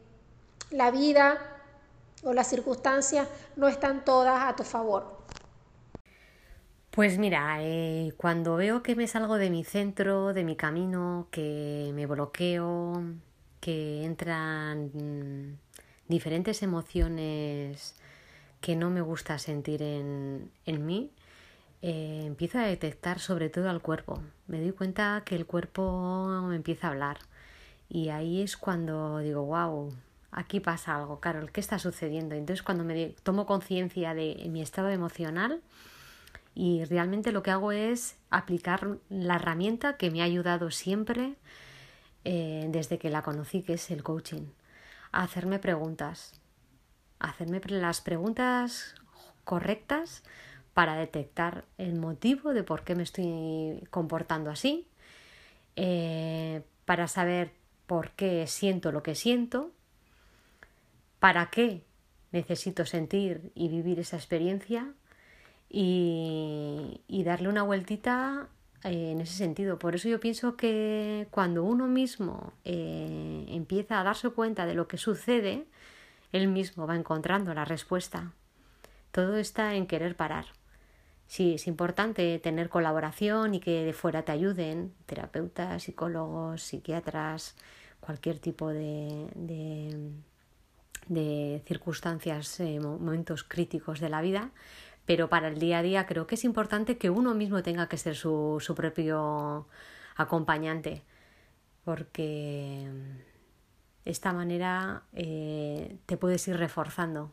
la 0.70 0.90
vida 0.90 1.38
o 2.24 2.32
las 2.32 2.48
circunstancias 2.48 3.28
no 3.56 3.68
están 3.68 4.04
todas 4.04 4.42
a 4.42 4.56
tu 4.56 4.64
favor. 4.64 5.22
Pues 6.90 7.16
mira, 7.16 7.58
eh, 7.61 8.12
cuando 8.18 8.56
veo 8.56 8.82
que 8.82 8.94
me 8.94 9.06
salgo 9.06 9.37
de 9.37 9.48
mi 9.48 9.64
centro, 9.64 10.35
de 10.35 10.44
mi 10.44 10.56
camino, 10.56 11.28
que 11.30 11.90
me 11.94 12.04
bloqueo, 12.06 13.02
que 13.62 14.03
entran 14.05 14.90
diferentes 16.09 16.64
emociones 16.64 17.94
que 18.61 18.75
no 18.75 18.90
me 18.90 19.01
gusta 19.01 19.38
sentir 19.38 19.83
en, 19.83 20.51
en 20.66 20.85
mí, 20.85 21.12
eh, 21.81 22.25
empiezo 22.27 22.59
a 22.59 22.62
detectar 22.62 23.20
sobre 23.20 23.51
todo 23.51 23.70
al 23.70 23.81
cuerpo. 23.81 24.20
Me 24.48 24.61
doy 24.61 24.72
cuenta 24.72 25.22
que 25.25 25.37
el 25.37 25.46
cuerpo 25.46 26.27
me 26.48 26.57
empieza 26.57 26.88
a 26.88 26.90
hablar. 26.90 27.18
Y 27.88 28.09
ahí 28.09 28.42
es 28.42 28.57
cuando 28.57 29.18
digo, 29.18 29.44
wow, 29.44 29.94
aquí 30.33 30.59
pasa 30.59 30.96
algo, 30.96 31.20
Carol, 31.20 31.53
¿qué 31.53 31.61
está 31.61 31.79
sucediendo? 31.79 32.35
Entonces 32.35 32.64
cuando 32.64 32.83
me 32.83 33.14
tomo 33.22 33.46
conciencia 33.46 34.12
de 34.12 34.44
mi 34.51 34.61
estado 34.61 34.90
emocional 34.90 35.62
y 36.57 36.85
realmente 36.87 37.31
lo 37.31 37.44
que 37.44 37.53
hago 37.53 37.70
es 37.70 38.16
aplicar 38.29 38.98
la 39.09 39.37
herramienta 39.37 39.96
que 39.96 40.11
me 40.11 40.20
ha 40.20 40.25
ayudado 40.25 40.72
siempre 40.72 41.37
eh, 42.24 42.66
desde 42.70 42.98
que 42.98 43.11
la 43.11 43.22
conocí, 43.22 43.62
que 43.62 43.74
es 43.74 43.90
el 43.90 44.02
coaching. 44.02 44.46
hacerme 45.12 45.58
preguntas, 45.58 46.40
hacerme 47.18 47.61
las 47.66 48.00
preguntas 48.00 48.94
correctas 49.44 50.22
para 50.74 50.96
detectar 50.96 51.64
el 51.78 51.94
motivo 51.94 52.54
de 52.54 52.62
por 52.62 52.82
qué 52.85 52.94
me 52.94 53.02
estoy 53.02 53.87
comportando 53.90 54.50
así, 54.50 54.88
eh, 55.76 56.62
para 56.85 57.08
saber 57.08 57.52
por 57.87 58.12
qué 58.12 58.46
siento 58.46 58.92
lo 58.92 59.02
que 59.02 59.14
siento, 59.14 59.70
para 61.18 61.50
qué 61.50 61.85
necesito 62.32 62.87
sentir 62.87 63.52
y 63.54 63.68
vivir 63.68 64.00
esa 64.00 64.16
experiencia 64.16 64.94
y, 65.68 67.22
darle 67.24 67.48
una 67.48 67.62
vueltita 67.62 68.48
en 68.85 69.21
ese 69.21 69.35
sentido. 69.35 69.79
Por 69.79 69.95
eso 69.95 70.09
yo 70.09 70.21
pienso 70.21 70.57
que 70.57 71.29
cuando 71.31 71.64
uno 71.64 71.87
mismo 71.87 72.53
eh, 72.64 73.47
empieza 73.49 74.01
a 74.01 74.05
darse 74.05 74.31
cuenta 74.31 74.66
de 74.66 74.75
lo 74.75 74.88
que 74.88 74.99
sucede, 74.99 75.66
él 76.33 76.49
mismo 76.49 76.87
va 76.87 76.97
encontrando 76.97 77.55
la 77.55 77.64
respuesta. 77.64 78.33
Todo 79.12 79.37
está 79.37 79.75
en 79.75 79.87
querer 79.87 80.16
parar. 80.16 80.47
Sí, 81.27 81.55
es 81.55 81.66
importante 81.66 82.38
tener 82.40 82.68
colaboración 82.68 83.55
y 83.55 83.61
que 83.61 83.85
de 83.85 83.92
fuera 83.92 84.23
te 84.23 84.33
ayuden, 84.33 84.92
terapeutas, 85.07 85.85
psicólogos, 85.85 86.62
psiquiatras, 86.62 87.55
cualquier 88.01 88.38
tipo 88.38 88.68
de, 88.68 89.29
de, 91.09 91.62
circunstancias, 91.66 92.61
eh, 92.61 92.81
momentos 92.81 93.45
críticos 93.45 94.01
de 94.01 94.11
la 94.11 94.21
vida, 94.21 94.51
pero 95.06 95.28
para 95.28 95.48
el 95.48 95.58
día 95.58 95.78
a 95.78 95.82
día 95.82 96.06
creo 96.06 96.26
que 96.26 96.36
es 96.36 96.44
importante 96.44 96.98
que 96.98 97.10
uno 97.10 97.34
mismo 97.34 97.62
tenga 97.62 97.88
que 97.88 97.96
ser 97.98 98.16
su, 98.16 98.58
su 98.60 98.74
propio 98.74 99.66
acompañante, 100.16 101.02
porque 101.84 102.88
de 104.04 104.10
esta 104.10 104.32
manera 104.32 105.02
eh, 105.12 105.96
te 106.06 106.16
puedes 106.16 106.46
ir 106.48 106.56
reforzando 106.56 107.32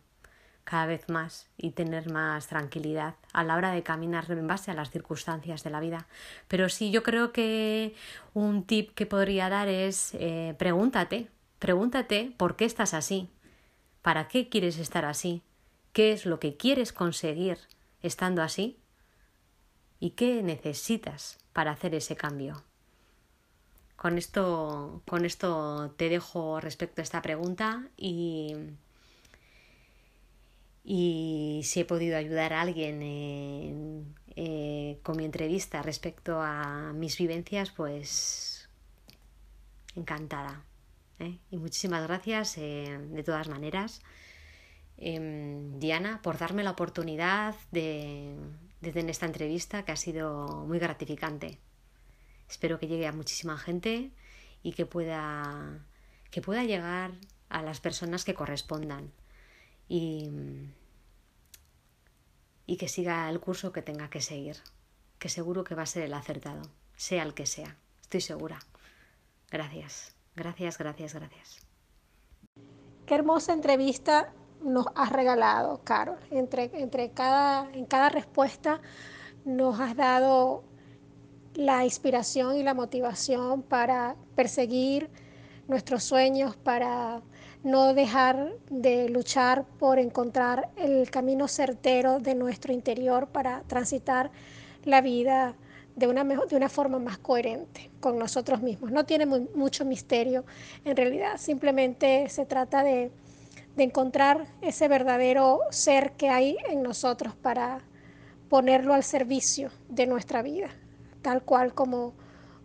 cada 0.63 0.85
vez 0.85 1.09
más 1.09 1.49
y 1.57 1.71
tener 1.71 2.11
más 2.11 2.45
tranquilidad 2.47 3.15
a 3.33 3.43
la 3.43 3.55
hora 3.55 3.71
de 3.71 3.81
caminar 3.81 4.29
en 4.29 4.45
base 4.45 4.69
a 4.69 4.75
las 4.75 4.91
circunstancias 4.91 5.63
de 5.63 5.71
la 5.71 5.79
vida. 5.79 6.07
Pero 6.47 6.69
sí, 6.69 6.91
yo 6.91 7.01
creo 7.01 7.31
que 7.31 7.95
un 8.35 8.63
tip 8.63 8.93
que 8.93 9.07
podría 9.07 9.49
dar 9.49 9.67
es 9.67 10.13
eh, 10.13 10.53
pregúntate, 10.59 11.27
pregúntate 11.57 12.33
por 12.37 12.55
qué 12.55 12.65
estás 12.65 12.93
así, 12.93 13.29
para 14.03 14.27
qué 14.27 14.47
quieres 14.47 14.77
estar 14.77 15.05
así, 15.05 15.41
qué 15.93 16.11
es 16.11 16.25
lo 16.25 16.39
que 16.39 16.57
quieres 16.57 16.93
conseguir 16.93 17.57
estando 18.01 18.41
así 18.41 18.77
y 19.99 20.11
qué 20.11 20.41
necesitas 20.43 21.37
para 21.53 21.71
hacer 21.71 21.95
ese 21.95 22.15
cambio. 22.15 22.63
Con 23.95 24.17
esto, 24.17 25.01
con 25.05 25.25
esto 25.25 25.93
te 25.97 26.09
dejo 26.09 26.61
respecto 26.61 27.01
a 27.01 27.03
esta 27.03 27.21
pregunta 27.21 27.89
y 27.97 28.55
y 30.91 31.61
si 31.65 31.81
he 31.81 31.85
podido 31.85 32.17
ayudar 32.17 32.51
a 32.51 32.61
alguien 32.61 34.15
eh, 34.35 34.99
con 35.03 35.17
mi 35.17 35.25
entrevista 35.25 35.83
respecto 35.83 36.41
a 36.41 36.93
mis 36.93 37.15
vivencias, 37.17 37.69
pues 37.69 38.69
encantada. 39.95 40.63
¿eh? 41.19 41.37
Y 41.51 41.57
muchísimas 41.57 42.03
gracias 42.07 42.57
eh, 42.57 42.97
de 43.11 43.23
todas 43.23 43.49
maneras, 43.49 44.01
em, 44.99 45.79
Diana, 45.79 46.21
por 46.21 46.37
darme 46.37 46.63
la 46.63 46.71
oportunidad 46.71 47.55
de, 47.71 48.35
de 48.81 48.91
tener 48.91 49.09
esta 49.09 49.25
entrevista 49.25 49.83
que 49.83 49.91
ha 49.91 49.97
sido 49.97 50.65
muy 50.67 50.79
gratificante. 50.79 51.59
Espero 52.49 52.79
que 52.79 52.87
llegue 52.87 53.07
a 53.07 53.11
muchísima 53.11 53.57
gente 53.57 54.11
y 54.63 54.73
que 54.73 54.85
pueda, 54.85 55.85
que 56.31 56.41
pueda 56.41 56.63
llegar 56.63 57.11
a 57.49 57.61
las 57.61 57.79
personas 57.79 58.25
que 58.25 58.33
correspondan. 58.33 59.11
Y, 59.87 60.29
y 62.69 62.77
que 62.77 62.87
siga 62.87 63.27
el 63.29 63.39
curso 63.39 63.71
que 63.71 63.81
tenga 63.81 64.11
que 64.11 64.21
seguir, 64.21 64.57
que 65.17 65.27
seguro 65.27 65.63
que 65.63 65.73
va 65.73 65.81
a 65.81 65.87
ser 65.87 66.03
el 66.03 66.13
acertado, 66.13 66.61
sea 66.95 67.23
el 67.23 67.33
que 67.33 67.47
sea, 67.47 67.77
estoy 67.99 68.21
segura. 68.21 68.59
Gracias, 69.49 70.15
gracias, 70.35 70.77
gracias, 70.77 71.15
gracias. 71.15 71.67
Qué 73.07 73.15
hermosa 73.15 73.53
entrevista 73.53 74.31
nos 74.61 74.85
has 74.95 75.11
regalado, 75.11 75.81
Carol. 75.83 76.17
Entre, 76.31 76.71
entre 76.73 77.11
cada, 77.11 77.69
en 77.73 77.85
cada 77.85 78.09
respuesta 78.09 78.81
nos 79.45 79.79
has 79.79 79.95
dado 79.95 80.63
la 81.55 81.83
inspiración 81.83 82.55
y 82.57 82.63
la 82.63 82.73
motivación 82.73 83.61
para 83.61 84.15
perseguir 84.35 85.09
nuestros 85.67 86.03
sueños, 86.03 86.55
para 86.55 87.21
no 87.63 87.93
dejar 87.93 88.53
de 88.69 89.09
luchar 89.09 89.65
por 89.79 89.99
encontrar 89.99 90.69
el 90.77 91.09
camino 91.09 91.47
certero 91.47 92.19
de 92.19 92.35
nuestro 92.35 92.73
interior 92.73 93.27
para 93.27 93.61
transitar 93.67 94.31
la 94.85 95.01
vida 95.01 95.55
de 95.95 96.07
una, 96.07 96.23
de 96.23 96.55
una 96.55 96.69
forma 96.69 96.99
más 96.99 97.17
coherente 97.17 97.91
con 97.99 98.17
nosotros 98.17 98.61
mismos. 98.61 98.91
No 98.91 99.05
tiene 99.05 99.25
mucho 99.25 99.83
misterio 99.83 100.45
en 100.85 100.95
realidad, 100.95 101.37
simplemente 101.37 102.29
se 102.29 102.45
trata 102.45 102.83
de, 102.83 103.11
de 103.79 103.85
encontrar 103.85 104.45
ese 104.61 104.89
verdadero 104.89 105.61
ser 105.69 106.11
que 106.17 106.27
hay 106.27 106.57
en 106.67 106.83
nosotros 106.83 107.33
para 107.33 107.79
ponerlo 108.49 108.93
al 108.93 109.05
servicio 109.05 109.71
de 109.87 110.05
nuestra 110.05 110.41
vida, 110.41 110.67
tal 111.21 111.43
cual 111.43 111.73
como, 111.73 112.13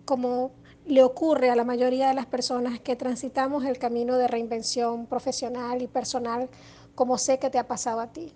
como 0.06 0.50
le 0.84 1.04
ocurre 1.04 1.50
a 1.50 1.54
la 1.54 1.62
mayoría 1.62 2.08
de 2.08 2.14
las 2.14 2.26
personas 2.26 2.80
que 2.80 2.96
transitamos 2.96 3.64
el 3.64 3.78
camino 3.78 4.18
de 4.18 4.26
reinvención 4.26 5.06
profesional 5.06 5.82
y 5.82 5.86
personal, 5.86 6.50
como 6.96 7.16
sé 7.16 7.38
que 7.38 7.48
te 7.48 7.60
ha 7.60 7.68
pasado 7.68 8.00
a 8.00 8.08
ti. 8.08 8.32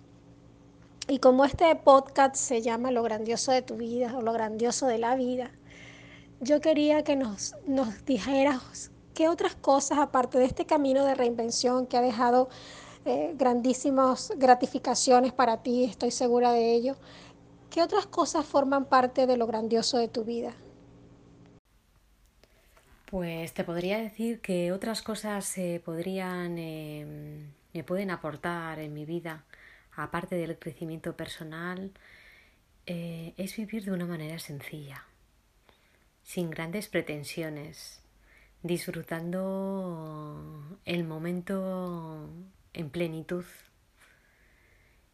Y 1.09 1.19
como 1.19 1.43
este 1.43 1.75
podcast 1.75 2.37
se 2.37 2.61
llama 2.61 2.91
Lo 2.91 3.03
grandioso 3.03 3.51
de 3.51 3.61
tu 3.61 3.75
vida 3.75 4.15
o 4.15 4.21
lo 4.21 4.31
grandioso 4.31 4.87
de 4.87 4.99
la 4.99 5.15
vida, 5.15 5.51
yo 6.39 6.61
quería 6.61 7.03
que 7.03 7.17
nos, 7.17 7.57
nos 7.67 8.05
dijeras 8.05 8.91
qué 9.19 9.27
otras 9.27 9.53
cosas, 9.53 9.97
aparte 9.97 10.37
de 10.39 10.45
este 10.45 10.65
camino 10.65 11.03
de 11.03 11.13
reinvención 11.13 11.87
que 11.87 11.97
ha 11.97 12.01
dejado 12.01 12.47
eh, 13.03 13.33
grandísimas 13.35 14.31
gratificaciones 14.37 15.33
para 15.33 15.61
ti, 15.61 15.83
estoy 15.83 16.09
segura 16.09 16.53
de 16.53 16.73
ello, 16.73 16.95
qué 17.69 17.81
otras 17.81 18.05
cosas 18.05 18.45
forman 18.45 18.85
parte 18.85 19.27
de 19.27 19.35
lo 19.35 19.45
grandioso 19.45 19.97
de 19.97 20.07
tu 20.07 20.23
vida. 20.23 20.53
Pues 23.07 23.53
te 23.53 23.65
podría 23.65 23.97
decir 23.97 24.39
que 24.39 24.71
otras 24.71 25.01
cosas 25.01 25.53
podrían, 25.83 26.57
em, 26.57 27.51
me 27.73 27.83
pueden 27.83 28.11
aportar 28.11 28.79
en 28.79 28.93
mi 28.93 29.03
vida, 29.03 29.43
aparte 29.97 30.35
del 30.35 30.57
crecimiento 30.57 31.17
personal, 31.17 31.91
eh, 32.85 33.33
es 33.35 33.57
vivir 33.57 33.83
de 33.83 33.91
una 33.91 34.05
manera 34.05 34.39
sencilla, 34.39 35.03
sin 36.23 36.49
grandes 36.49 36.87
pretensiones, 36.87 37.99
disfrutando 38.61 40.41
el 40.85 41.03
momento 41.05 42.29
en 42.73 42.89
plenitud, 42.89 43.45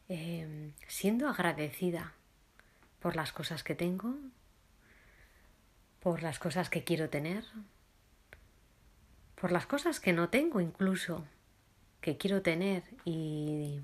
em, 0.09 0.73
siendo 0.87 1.29
agradecida 1.29 2.13
por 2.99 3.15
las 3.15 3.31
cosas 3.31 3.63
que 3.63 3.75
tengo, 3.75 4.15
por 5.99 6.23
las 6.23 6.39
cosas 6.39 6.69
que 6.69 6.83
quiero 6.83 7.09
tener, 7.09 7.43
por 9.35 9.51
las 9.51 9.67
cosas 9.67 9.99
que 9.99 10.13
no 10.13 10.29
tengo 10.29 10.59
incluso, 10.61 11.25
que 12.01 12.17
quiero 12.17 12.41
tener 12.41 12.83
y, 13.03 13.81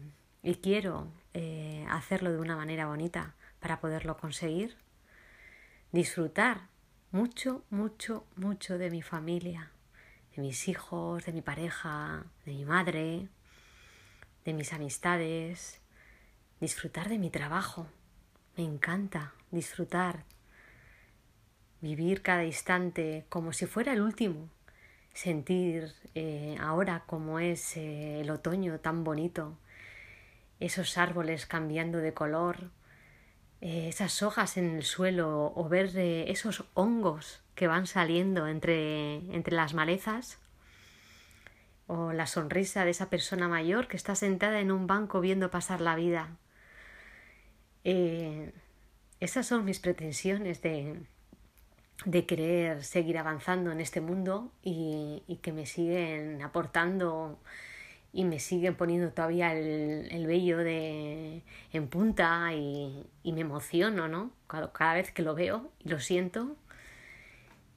quiero 0.62 1.08
eh, 1.34 1.86
hacerlo 1.90 2.32
de 2.32 2.40
una 2.40 2.56
manera 2.56 2.88
bonita 2.88 3.36
para 3.60 3.80
poderlo 3.80 4.18
conseguir. 4.18 4.76
Disfrutar 5.92 6.71
mucho, 7.12 7.64
mucho, 7.70 8.26
mucho 8.38 8.78
de 8.78 8.90
mi 8.90 9.02
familia, 9.02 9.72
de 10.36 10.42
mis 10.42 10.70
hijos, 10.70 11.26
de 11.26 11.34
mi 11.34 11.42
pareja, 11.42 12.24
de 12.46 12.54
mi 12.54 12.64
madre, 12.64 13.28
de 14.46 14.54
mis 14.54 14.72
amistades, 14.72 15.82
disfrutar 16.62 17.10
de 17.10 17.18
mi 17.18 17.30
trabajo. 17.30 17.88
Me 18.56 18.64
encanta 18.64 19.34
disfrutar, 19.52 20.24
vivir 21.82 22.22
cada 22.22 22.46
instante 22.46 23.26
como 23.28 23.52
si 23.52 23.66
fuera 23.66 23.92
el 23.92 24.02
último, 24.02 24.50
sentir 25.14 25.94
eh, 26.16 26.56
ahora 26.62 27.04
como 27.08 27.40
es 27.40 27.76
eh, 27.76 28.22
el 28.22 28.30
otoño 28.30 28.80
tan 28.80 29.04
bonito, 29.04 29.58
esos 30.62 30.98
árboles 30.98 31.46
cambiando 31.46 31.98
de 31.98 32.14
color, 32.14 32.72
eh, 33.62 33.88
esas 33.88 34.22
hojas 34.24 34.58
en 34.58 34.76
el 34.76 34.84
suelo 34.84 35.54
o 35.56 35.70
ver 35.70 35.98
esos 35.98 36.66
hongos 36.74 37.42
que 37.56 37.68
van 37.68 37.88
saliendo 37.88 38.48
entre, 38.48 39.16
entre 39.36 39.56
las 39.56 39.74
malezas 39.74 40.40
o 41.88 42.14
la 42.14 42.28
sonrisa 42.28 42.86
de 42.86 42.92
esa 42.92 43.10
persona 43.10 43.48
mayor 43.48 43.88
que 43.88 43.98
está 43.98 44.16
sentada 44.16 44.60
en 44.60 44.72
un 44.72 44.88
banco 44.88 45.22
viendo 45.22 45.52
pasar 45.52 45.82
la 45.82 45.96
vida. 45.96 46.38
esas 47.84 49.46
son 49.46 49.66
mis 49.66 49.80
pretensiones 49.80 50.62
de, 50.62 51.00
de 52.06 52.26
querer 52.26 52.84
seguir 52.84 53.18
avanzando 53.18 53.72
en 53.72 53.80
este 53.80 54.02
mundo 54.02 54.52
y, 54.64 55.40
que 55.42 55.52
me 55.52 55.66
siguen 55.66 56.42
aportando 56.42 57.40
y 58.14 58.26
me 58.26 58.40
siguen 58.40 58.76
poniendo 58.76 59.12
todavía 59.12 59.54
el, 59.54 60.10
el 60.12 60.28
vello 60.28 60.58
de, 60.58 61.44
en 61.72 61.88
punta 61.88 62.54
y, 62.54 63.10
y, 63.24 63.32
me 63.34 63.42
emociono, 63.42 64.08
¿no? 64.08 64.32
Cada, 64.48 64.72
cada, 64.74 64.96
vez 64.96 65.12
que 65.12 65.22
lo 65.22 65.34
veo 65.34 65.72
y 65.80 65.90
lo 65.90 66.00
siento. 66.00 66.58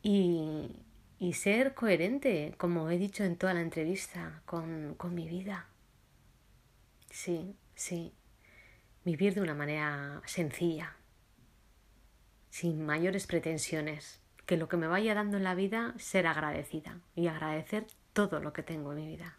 Y, 0.03 0.83
y, 1.19 1.35
ser 1.35 1.75
coherente, 1.75 2.55
como 2.59 2.91
he 2.91 2.99
dicho 2.99 3.25
en 3.25 3.37
toda 3.37 3.55
la 3.55 3.61
entrevista, 3.61 4.43
con, 4.45 4.95
con 4.97 5.15
mi 5.15 5.29
vida. 5.29 5.67
Sí, 7.11 7.55
sí. 7.75 8.13
Vivir 9.05 9.35
de 9.35 9.41
una 9.43 9.55
manera 9.55 10.21
sencilla, 10.27 10.97
sin 12.51 12.85
mayores 12.85 13.27
pretensiones. 13.27 14.21
Que 14.47 14.57
lo 14.59 14.69
que 14.69 14.77
me 14.77 14.89
vaya 14.89 15.15
dando 15.15 15.39
en 15.39 15.45
la 15.45 15.55
vida, 15.55 15.95
ser 15.97 16.27
agradecida 16.27 17.01
y 17.15 17.29
agradecer 17.29 17.87
todo 18.13 18.41
lo 18.41 18.53
que 18.53 18.63
tengo 18.63 18.93
en 18.93 18.99
mi 18.99 19.07
vida. 19.07 19.39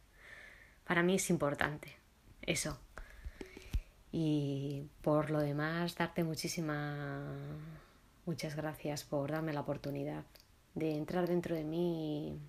Para 0.86 1.04
mí 1.04 1.16
es 1.16 1.30
importante 1.30 1.96
eso. 2.42 2.80
Y 4.12 4.84
por 5.02 5.30
lo 5.30 5.40
demás, 5.40 5.96
darte 5.96 6.24
muchísimas, 6.24 7.22
muchas 8.26 8.56
gracias 8.56 9.04
por 9.04 9.32
darme 9.32 9.52
la 9.52 9.62
oportunidad 9.62 10.24
de 10.74 10.96
entrar 10.96 11.28
dentro 11.28 11.56
de 11.56 11.64
mí 11.64 12.40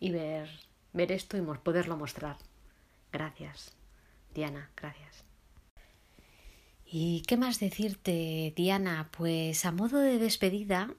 y, 0.00 0.10
ver, 0.10 0.48
ver 0.92 1.12
esto 1.12 1.36
y 1.36 1.42
poderlo 1.58 1.96
mostrar. 1.96 2.36
Gracias, 3.12 3.76
Diana, 4.34 4.70
gracias. 4.76 5.24
¿Y 6.86 7.22
qué 7.22 7.36
más 7.36 7.60
decirte, 7.60 8.52
Diana? 8.56 9.08
Pues 9.16 9.64
a 9.64 9.72
modo 9.72 9.98
de 9.98 10.18
despedida, 10.18 10.94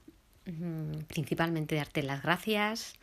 mm, 0.46 1.04
principalmente 1.08 1.74
darte 1.74 2.02
las 2.02 2.22
gracias 2.22 2.94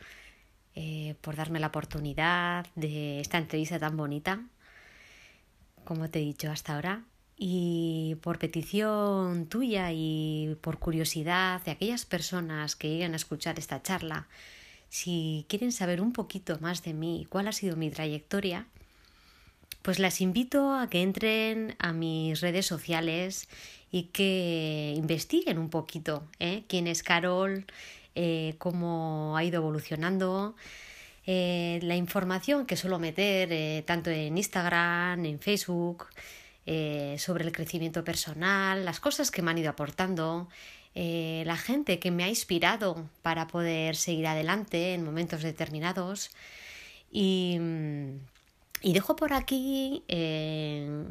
eh, 0.74 1.14
por 1.20 1.36
darme 1.36 1.60
la 1.60 1.68
oportunidad 1.68 2.66
de 2.74 3.20
esta 3.20 3.38
entrevista 3.38 3.78
tan 3.78 3.96
bonita, 3.96 4.42
como 5.84 6.10
te 6.10 6.20
he 6.20 6.22
dicho 6.22 6.50
hasta 6.50 6.74
ahora, 6.74 7.04
y 7.36 8.16
por 8.22 8.38
petición 8.38 9.46
tuya 9.46 9.90
y 9.92 10.56
por 10.60 10.78
curiosidad 10.78 11.62
de 11.62 11.72
aquellas 11.72 12.04
personas 12.04 12.76
que 12.76 12.88
lleguen 12.88 13.12
a 13.12 13.16
escuchar 13.16 13.58
esta 13.58 13.82
charla, 13.82 14.28
si 14.88 15.44
quieren 15.48 15.72
saber 15.72 16.00
un 16.00 16.12
poquito 16.12 16.58
más 16.60 16.82
de 16.84 16.94
mí 16.94 17.22
y 17.22 17.24
cuál 17.24 17.48
ha 17.48 17.52
sido 17.52 17.76
mi 17.76 17.90
trayectoria, 17.90 18.66
pues 19.82 19.98
las 19.98 20.20
invito 20.20 20.72
a 20.72 20.88
que 20.88 21.02
entren 21.02 21.76
a 21.78 21.92
mis 21.92 22.40
redes 22.40 22.64
sociales 22.66 23.48
y 23.90 24.04
que 24.04 24.94
investiguen 24.96 25.58
un 25.58 25.68
poquito 25.68 26.26
¿eh? 26.38 26.64
quién 26.68 26.86
es 26.86 27.02
Carol, 27.02 27.66
eh, 28.14 28.54
cómo 28.58 29.36
ha 29.36 29.44
ido 29.44 29.56
evolucionando, 29.56 30.54
eh, 31.26 31.80
la 31.82 31.96
información 31.96 32.66
que 32.66 32.76
suelo 32.76 32.98
meter 32.98 33.52
eh, 33.52 33.82
tanto 33.86 34.10
en 34.10 34.36
Instagram, 34.38 35.24
en 35.24 35.40
Facebook, 35.40 36.06
sobre 37.18 37.44
el 37.44 37.52
crecimiento 37.52 38.04
personal, 38.04 38.86
las 38.86 38.98
cosas 38.98 39.30
que 39.30 39.42
me 39.42 39.50
han 39.50 39.58
ido 39.58 39.68
aportando, 39.68 40.48
la 40.94 41.56
gente 41.58 41.98
que 41.98 42.10
me 42.10 42.24
ha 42.24 42.28
inspirado 42.28 43.10
para 43.20 43.46
poder 43.48 43.96
seguir 43.96 44.26
adelante 44.26 44.94
en 44.94 45.04
momentos 45.04 45.42
determinados. 45.42 46.30
Y, 47.12 47.60
y 48.80 48.92
dejo 48.94 49.14
por 49.14 49.34
aquí, 49.34 50.04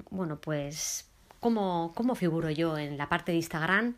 bueno, 0.09 0.39
pues, 0.41 1.05
cómo, 1.39 1.91
cómo 1.93 2.15
figuro 2.15 2.49
yo 2.49 2.79
en 2.79 2.97
la 2.97 3.09
parte 3.09 3.31
de 3.31 3.37
Instagram. 3.37 3.95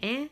¿eh? 0.00 0.30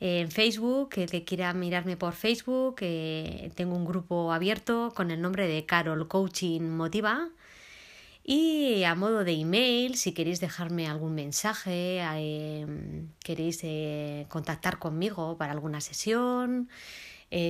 En 0.00 0.30
Facebook, 0.30 0.90
el 0.96 1.10
que 1.10 1.24
quiera 1.24 1.54
mirarme 1.54 1.96
por 1.96 2.12
Facebook, 2.12 2.76
tengo 2.76 3.74
un 3.74 3.86
grupo 3.86 4.34
abierto 4.34 4.92
con 4.94 5.10
el 5.10 5.22
nombre 5.22 5.48
de 5.48 5.64
Carol 5.64 6.06
Coaching 6.08 6.60
Motiva. 6.60 7.30
Y 8.22 8.84
a 8.84 8.94
modo 8.94 9.24
de 9.24 9.32
email, 9.32 9.96
si 9.96 10.12
queréis 10.12 10.40
dejarme 10.40 10.88
algún 10.88 11.14
mensaje, 11.14 12.02
queréis 13.22 13.62
contactar 14.28 14.78
conmigo 14.78 15.38
para 15.38 15.52
alguna 15.52 15.80
sesión, 15.80 16.68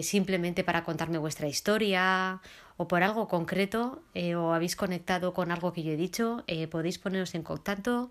simplemente 0.03 0.63
para 0.65 0.85
contarme 0.85 1.19
vuestra 1.19 1.49
historia 1.49 2.41
o 2.77 2.89
por 2.89 3.03
algo 3.03 3.29
concreto 3.29 4.03
eh, 4.15 4.35
o 4.35 4.53
habéis 4.53 4.77
conectado 4.77 5.33
con 5.33 5.53
algo 5.53 5.73
que 5.73 5.83
yo 5.83 5.93
he 5.93 5.97
dicho, 5.97 6.45
eh, 6.47 6.67
podéis 6.67 6.99
poneros 6.99 7.35
en 7.35 7.43
contacto, 7.43 8.11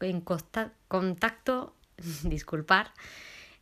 en 0.00 0.20
contacto, 0.20 1.74
disculpar, 2.22 2.92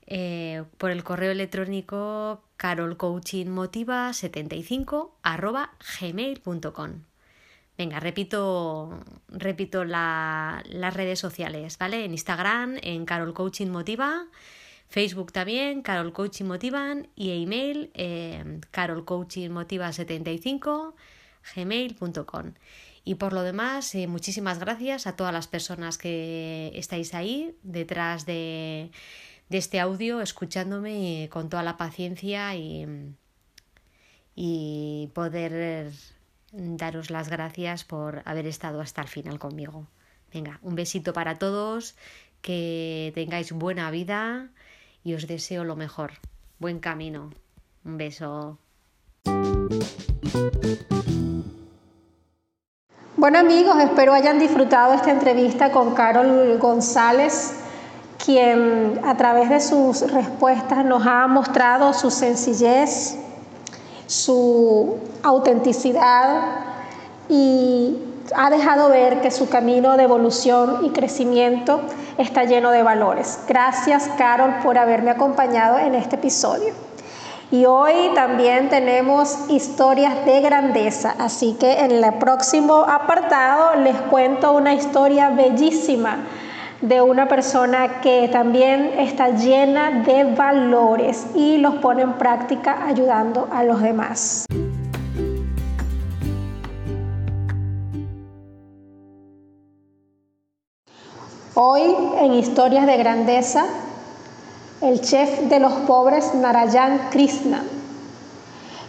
eh, 0.06 0.64
por 0.78 0.90
el 0.90 1.04
correo 1.04 1.30
electrónico 1.30 2.42
carolcoachingmotiva75 2.59 5.12
arroba 5.22 5.70
gmail.com. 6.00 7.04
Venga, 7.78 7.98
repito, 7.98 9.00
repito 9.28 9.85
la, 9.85 10.62
las 10.68 10.92
redes 10.92 11.18
sociales, 11.18 11.78
¿vale? 11.78 12.04
En 12.04 12.11
Instagram, 12.11 12.76
en 12.83 13.06
Carol 13.06 13.33
Motiva, 13.70 14.26
Facebook 14.90 15.33
también, 15.33 15.81
Carol 15.83 16.12
Coaching 16.12 16.46
Motivan 16.46 17.09
y 17.14 17.42
email 17.42 17.92
eh, 17.94 18.61
carolcoachingmotiva75 18.72 20.94
gmail.com. 21.55 22.55
Y 23.05 23.14
por 23.14 23.33
lo 23.33 23.42
demás, 23.42 23.94
eh, 23.94 24.09
muchísimas 24.09 24.59
gracias 24.59 25.07
a 25.07 25.14
todas 25.14 25.33
las 25.33 25.46
personas 25.46 25.96
que 25.96 26.72
estáis 26.74 27.14
ahí 27.14 27.55
detrás 27.62 28.26
de, 28.26 28.90
de 29.48 29.59
este 29.59 29.79
audio, 29.79 30.20
escuchándome 30.20 31.29
con 31.31 31.48
toda 31.48 31.62
la 31.62 31.76
paciencia 31.76 32.57
y, 32.57 33.14
y 34.35 35.09
poder 35.14 35.92
daros 36.53 37.11
las 37.11 37.29
gracias 37.29 37.85
por 37.85 38.22
haber 38.24 38.48
estado 38.48 38.81
hasta 38.81 39.03
el 39.03 39.09
final 39.09 39.38
conmigo. 39.38 39.87
Venga, 40.33 40.59
un 40.62 40.74
besito 40.74 41.12
para 41.12 41.38
todos, 41.38 41.94
que 42.42 43.12
tengáis 43.14 43.53
buena 43.53 43.88
vida 43.92 44.50
y 45.04 45.14
os 45.14 45.26
deseo 45.26 45.64
lo 45.64 45.76
mejor. 45.76 46.12
Buen 46.58 46.78
camino. 46.78 47.30
Un 47.84 47.96
beso. 47.96 48.58
Bueno 53.16 53.38
amigos, 53.38 53.76
espero 53.82 54.14
hayan 54.14 54.38
disfrutado 54.38 54.94
esta 54.94 55.10
entrevista 55.10 55.72
con 55.72 55.94
Carol 55.94 56.56
González, 56.58 57.60
quien 58.24 59.00
a 59.04 59.16
través 59.16 59.50
de 59.50 59.60
sus 59.60 60.10
respuestas 60.10 60.84
nos 60.84 61.06
ha 61.06 61.26
mostrado 61.26 61.92
su 61.92 62.10
sencillez, 62.10 63.18
su 64.06 64.98
autenticidad 65.22 66.64
y 67.28 68.09
ha 68.36 68.50
dejado 68.50 68.88
ver 68.88 69.20
que 69.20 69.30
su 69.30 69.48
camino 69.48 69.96
de 69.96 70.04
evolución 70.04 70.84
y 70.84 70.90
crecimiento 70.90 71.80
está 72.18 72.44
lleno 72.44 72.70
de 72.70 72.82
valores. 72.82 73.40
Gracias, 73.48 74.10
Carol, 74.16 74.56
por 74.62 74.78
haberme 74.78 75.10
acompañado 75.10 75.78
en 75.78 75.94
este 75.94 76.16
episodio. 76.16 76.74
Y 77.52 77.64
hoy 77.64 77.94
también 78.14 78.68
tenemos 78.68 79.36
historias 79.48 80.24
de 80.24 80.40
grandeza, 80.40 81.14
así 81.18 81.56
que 81.58 81.80
en 81.80 81.90
el 81.90 82.14
próximo 82.14 82.84
apartado 82.88 83.74
les 83.82 83.96
cuento 84.02 84.52
una 84.52 84.72
historia 84.72 85.30
bellísima 85.30 86.18
de 86.80 87.02
una 87.02 87.26
persona 87.26 88.00
que 88.00 88.28
también 88.28 88.92
está 88.98 89.30
llena 89.30 90.02
de 90.02 90.24
valores 90.24 91.26
y 91.34 91.58
los 91.58 91.74
pone 91.76 92.02
en 92.02 92.12
práctica 92.14 92.86
ayudando 92.86 93.48
a 93.52 93.64
los 93.64 93.82
demás. 93.82 94.46
Hoy 101.62 101.94
en 102.18 102.32
Historias 102.32 102.86
de 102.86 102.96
Grandeza, 102.96 103.66
el 104.80 105.02
chef 105.02 105.40
de 105.40 105.60
los 105.60 105.74
pobres 105.86 106.34
Narayan 106.34 107.10
Krishna. 107.10 107.62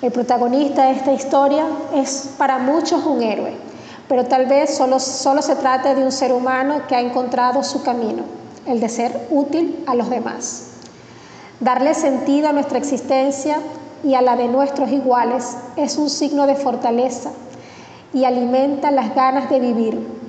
El 0.01 0.13
protagonista 0.13 0.86
de 0.86 0.91
esta 0.91 1.11
historia 1.11 1.65
es 1.93 2.34
para 2.38 2.59
muchos 2.59 3.05
un 3.05 3.24
héroe, 3.24 3.57
pero 4.07 4.24
tal 4.24 4.45
vez 4.45 4.74
solo, 4.74 5.01
solo 5.01 5.41
se 5.41 5.57
trate 5.57 5.95
de 5.95 6.05
un 6.05 6.13
ser 6.13 6.32
humano 6.32 6.84
que 6.88 6.95
ha 6.95 7.01
encontrado 7.01 7.61
su 7.61 7.84
camino, 7.84 8.24
el 8.65 8.80
de 8.80 8.88
ser 8.88 9.28
útil 9.32 9.84
a 9.86 9.93
los 9.93 10.09
demás. 10.09 10.67
Darle 11.59 11.93
sentido 11.93 12.47
a 12.47 12.53
nuestra 12.53 12.78
existencia 12.78 13.59
y 14.01 14.13
a 14.13 14.22
la 14.22 14.38
de 14.38 14.47
nuestros 14.47 14.89
iguales 14.93 15.57
es 15.76 15.97
un 15.97 16.09
signo 16.09 16.47
de 16.47 16.55
fortaleza 16.55 17.32
y 18.13 18.24
alimenta 18.24 18.91
las 18.91 19.13
ganas 19.13 19.49
de 19.49 19.59
vivir 19.59 20.20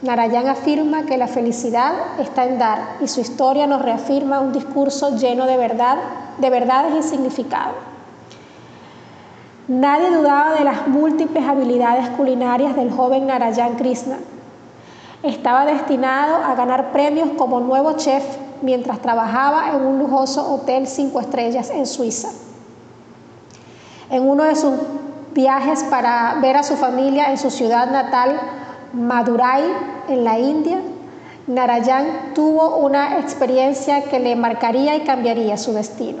Narayan 0.00 0.46
afirma 0.46 1.06
que 1.06 1.16
la 1.16 1.26
felicidad 1.26 1.92
está 2.20 2.44
en 2.44 2.58
dar 2.58 2.96
y 3.00 3.08
su 3.08 3.20
historia 3.20 3.66
nos 3.66 3.82
reafirma 3.82 4.40
un 4.40 4.52
discurso 4.52 5.16
lleno 5.16 5.46
de 5.46 5.56
verdad, 5.56 5.96
de 6.38 6.50
verdades 6.50 7.04
y 7.04 7.08
significado. 7.08 7.72
Nadie 9.66 10.10
dudaba 10.10 10.54
de 10.54 10.64
las 10.64 10.86
múltiples 10.86 11.46
habilidades 11.46 12.08
culinarias 12.10 12.76
del 12.76 12.92
joven 12.92 13.26
Narayan 13.26 13.74
Krishna. 13.74 14.18
Estaba 15.24 15.66
destinado 15.66 16.36
a 16.36 16.54
ganar 16.54 16.92
premios 16.92 17.30
como 17.36 17.58
nuevo 17.58 17.94
chef 17.94 18.24
mientras 18.62 19.00
trabajaba 19.00 19.70
en 19.70 19.84
un 19.84 19.98
lujoso 19.98 20.54
hotel 20.54 20.86
cinco 20.86 21.20
estrellas 21.20 21.70
en 21.70 21.86
Suiza. 21.86 22.28
En 24.10 24.28
uno 24.28 24.44
de 24.44 24.54
sus 24.54 24.74
viajes 25.34 25.82
para 25.84 26.36
ver 26.40 26.56
a 26.56 26.62
su 26.62 26.76
familia 26.76 27.30
en 27.30 27.36
su 27.36 27.50
ciudad 27.50 27.90
natal, 27.90 28.40
Madurai, 28.92 29.62
en 30.08 30.24
la 30.24 30.38
India, 30.38 30.80
Narayan 31.46 32.32
tuvo 32.34 32.78
una 32.78 33.18
experiencia 33.18 34.04
que 34.04 34.18
le 34.18 34.34
marcaría 34.34 34.96
y 34.96 35.00
cambiaría 35.00 35.56
su 35.56 35.72
destino. 35.72 36.18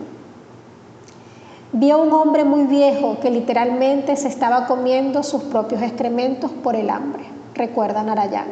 Vio 1.72 2.02
un 2.02 2.12
hombre 2.12 2.44
muy 2.44 2.64
viejo 2.64 3.18
que 3.20 3.30
literalmente 3.30 4.16
se 4.16 4.28
estaba 4.28 4.66
comiendo 4.66 5.22
sus 5.22 5.44
propios 5.44 5.82
excrementos 5.82 6.50
por 6.50 6.76
el 6.76 6.90
hambre, 6.90 7.24
recuerda 7.54 8.02
Narayan. 8.02 8.46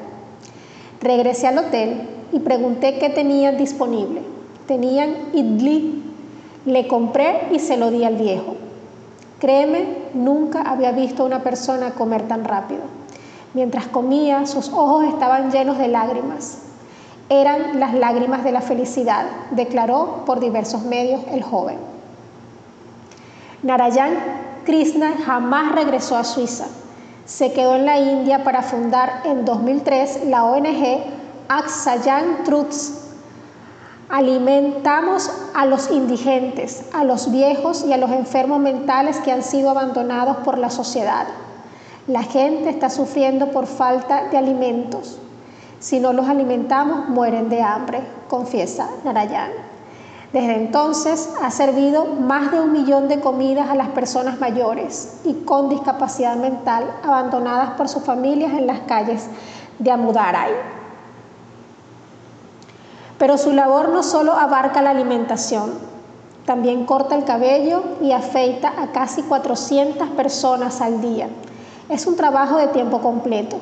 Regresé 1.01 1.47
al 1.47 1.59
hotel 1.59 2.09
y 2.33 2.41
pregunté 2.41 2.99
qué 2.99 3.11
tenían 3.11 3.57
disponible. 3.57 4.23
Tenían 4.67 5.15
idli, 5.33 6.03
le 6.65 6.89
compré 6.89 7.49
y 7.53 7.59
se 7.59 7.77
lo 7.77 7.91
di 7.91 8.05
al 8.05 8.17
viejo. 8.17 8.57
Créeme, 9.39 9.85
nunca 10.15 10.63
había 10.63 10.93
visto 10.93 11.23
a 11.23 11.27
una 11.27 11.43
persona 11.43 11.91
comer 11.91 12.29
tan 12.29 12.45
rápido. 12.45 12.96
Mientras 13.57 13.87
comía, 13.87 14.45
sus 14.45 14.69
ojos 14.69 15.05
estaban 15.05 15.51
llenos 15.51 15.79
de 15.79 15.89
lágrimas. 15.89 16.59
Eran 17.31 17.81
las 17.81 17.95
lágrimas 17.95 18.45
de 18.45 18.53
la 18.53 18.61
felicidad, 18.61 19.25
declaró 19.51 20.25
por 20.27 20.41
diversos 20.41 20.83
medios 20.83 21.23
el 21.33 21.43
joven. 21.43 21.79
Narayan 23.63 24.13
Krishna 24.67 25.15
jamás 25.25 25.73
regresó 25.73 26.19
a 26.19 26.25
Suiza. 26.25 26.67
Se 27.25 27.55
quedó 27.55 27.77
en 27.77 27.87
la 27.87 27.99
India 27.99 28.45
para 28.45 28.61
fundar 28.61 29.23
en 29.25 29.47
2003 29.47 30.27
la 30.27 30.45
ONG 30.45 31.05
Aksayan 31.49 32.45
Truths. 32.45 33.07
Alimentamos 34.11 35.31
a 35.55 35.65
los 35.65 35.91
indigentes, 35.91 36.91
a 36.93 37.05
los 37.05 37.33
viejos 37.33 37.87
y 37.87 37.95
a 37.95 37.97
los 37.97 38.11
enfermos 38.11 38.61
mentales 38.61 39.17
que 39.21 39.33
han 39.33 39.43
sido 39.43 39.71
abandonados 39.71 40.37
por 40.45 40.59
la 40.59 40.69
sociedad. 40.69 41.27
La 42.07 42.23
gente 42.23 42.71
está 42.71 42.89
sufriendo 42.89 43.51
por 43.51 43.67
falta 43.67 44.29
de 44.29 44.39
alimentos. 44.39 45.19
Si 45.81 45.99
no 45.99 46.13
los 46.13 46.29
alimentamos, 46.29 47.09
mueren 47.09 47.49
de 47.49 47.63
hambre, 47.63 48.01
confiesa 48.29 48.89
Narayan. 49.05 49.51
Desde 50.33 50.55
entonces 50.55 51.31
ha 51.43 51.51
servido 51.51 52.05
más 52.05 52.53
de 52.53 52.61
un 52.61 52.71
millón 52.71 53.09
de 53.09 53.19
comidas 53.19 53.71
a 53.71 53.75
las 53.75 53.89
personas 53.89 54.39
mayores 54.39 55.21
y 55.25 55.35
con 55.45 55.69
discapacidad 55.69 56.37
mental 56.37 56.85
abandonadas 57.03 57.71
por 57.71 57.89
sus 57.89 58.05
familias 58.05 58.53
en 58.53 58.69
las 58.69 58.81
calles 58.81 59.27
de 59.81 59.91
Amudaray. 59.91 60.53
Pero 63.19 63.37
su 63.37 63.53
labor 63.53 63.89
no 63.89 64.05
solo 64.05 64.33
abarca 64.33 64.81
la 64.81 64.91
alimentación, 64.91 65.73
también 66.45 66.87
corta 66.87 67.17
el 67.17 67.25
cabello 67.25 67.83
y 68.01 68.13
afeita 68.13 68.73
a 68.81 68.93
casi 68.93 69.23
400 69.23 70.11
personas 70.11 70.81
al 70.81 71.01
día. 71.01 71.29
Es 71.89 72.07
un 72.07 72.17
trabajo 72.17 72.59
de 72.59 72.69
tiempo 72.69 73.01
completo. 73.01 73.59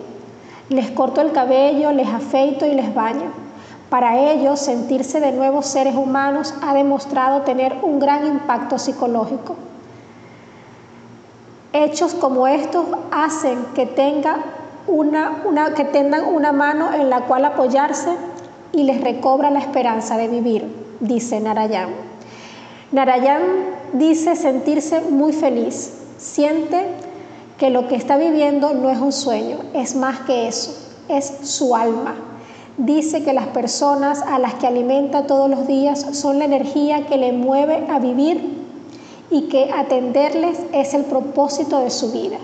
Les 0.71 0.91
corto 0.91 1.21
el 1.21 1.33
cabello, 1.33 1.93
les 1.93 2.09
afeito 2.09 2.67
y 2.67 2.73
les 2.73 2.95
baño. 2.95 3.31
Para 3.91 4.19
ellos, 4.33 4.61
sentirse 4.61 5.21
de 5.21 5.33
nuevo 5.33 5.63
seres 5.63 5.95
humanos 5.95 6.55
ha 6.63 6.73
demostrado 6.75 7.43
tener 7.43 7.77
un 7.83 7.99
gran 7.99 8.27
impacto 8.27 8.79
psicológico. 8.79 9.57
Hechos 11.75 12.15
como 12.15 12.47
estos 12.47 12.87
hacen 13.11 13.59
que, 13.75 13.87
una, 14.87 15.75
que 15.77 15.85
tengan 15.85 16.25
una 16.25 16.53
mano 16.53 16.95
en 16.95 17.11
la 17.11 17.23
cual 17.23 17.45
apoyarse 17.45 18.11
y 18.73 18.85
les 18.85 19.03
recobra 19.03 19.51
la 19.51 19.59
esperanza 19.59 20.17
de 20.17 20.29
vivir, 20.29 20.97
dice 21.01 21.41
Narayan. 21.41 21.91
Narayan 22.91 23.43
dice 23.93 24.35
sentirse 24.35 25.01
muy 25.03 25.33
feliz, 25.33 25.93
siente 26.17 26.87
que 27.59 27.71
lo 27.71 27.89
que 27.89 27.97
está 27.97 28.17
viviendo 28.17 28.75
no 28.75 28.91
es 28.91 28.99
un 28.99 29.13
sueño, 29.13 29.59
es 29.75 29.95
más 29.95 30.21
que 30.21 30.49
eso, 30.49 30.73
es 31.09 31.39
su 31.43 31.77
alma, 31.77 32.15
dice 32.77 33.23
que 33.23 33.33
las 33.33 33.47
personas 33.49 34.23
a 34.23 34.39
las 34.39 34.55
que 34.55 34.67
alimenta 34.67 35.27
todos 35.27 35.49
los 35.49 35.67
días 35.67 36.05
son 36.13 36.39
la 36.39 36.45
energía 36.45 37.07
que 37.07 37.17
le 37.17 37.33
mueve 37.33 37.87
a 37.89 37.99
vivir 37.99 38.65
y 39.31 39.43
que 39.43 39.71
atenderles 39.73 40.59
es 40.73 40.95
el 40.95 41.05
propósito 41.05 41.81
de 41.81 41.91
su 41.91 42.13
vida. 42.13 42.39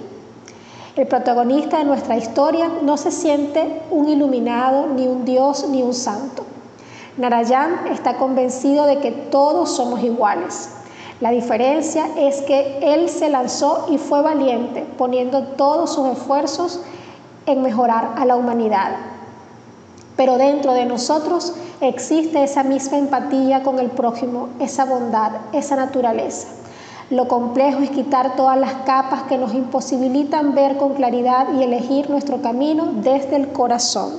El 0.96 1.06
protagonista 1.06 1.78
de 1.78 1.84
nuestra 1.84 2.16
historia 2.16 2.68
no 2.82 2.96
se 2.96 3.10
siente 3.10 3.82
un 3.90 4.08
iluminado, 4.08 4.88
ni 4.88 5.06
un 5.06 5.24
dios, 5.24 5.68
ni 5.68 5.82
un 5.82 5.94
santo. 5.94 6.44
Narayan 7.16 7.86
está 7.92 8.16
convencido 8.16 8.86
de 8.86 8.98
que 8.98 9.10
todos 9.10 9.76
somos 9.76 10.02
iguales. 10.02 10.70
La 11.20 11.30
diferencia 11.30 12.06
es 12.16 12.40
que 12.42 12.78
él 12.82 13.10
se 13.10 13.28
lanzó 13.28 13.86
y 13.90 13.98
fue 13.98 14.22
valiente, 14.22 14.86
poniendo 14.96 15.42
todos 15.42 15.94
sus 15.94 16.08
esfuerzos 16.08 16.80
en 17.44 17.60
mejorar 17.60 18.14
a 18.16 18.24
la 18.24 18.36
humanidad. 18.36 18.96
Pero 20.16 20.38
dentro 20.38 20.72
de 20.72 20.86
nosotros 20.86 21.52
existe 21.82 22.42
esa 22.42 22.62
misma 22.62 22.96
empatía 22.96 23.62
con 23.62 23.78
el 23.78 23.90
prójimo, 23.90 24.48
esa 24.60 24.86
bondad, 24.86 25.32
esa 25.52 25.76
naturaleza. 25.76 26.48
Lo 27.10 27.28
complejo 27.28 27.80
es 27.80 27.90
quitar 27.90 28.36
todas 28.36 28.58
las 28.58 28.72
capas 28.86 29.24
que 29.24 29.36
nos 29.36 29.52
imposibilitan 29.52 30.54
ver 30.54 30.78
con 30.78 30.94
claridad 30.94 31.48
y 31.52 31.62
elegir 31.62 32.08
nuestro 32.08 32.40
camino 32.40 32.92
desde 32.94 33.36
el 33.36 33.48
corazón. 33.52 34.12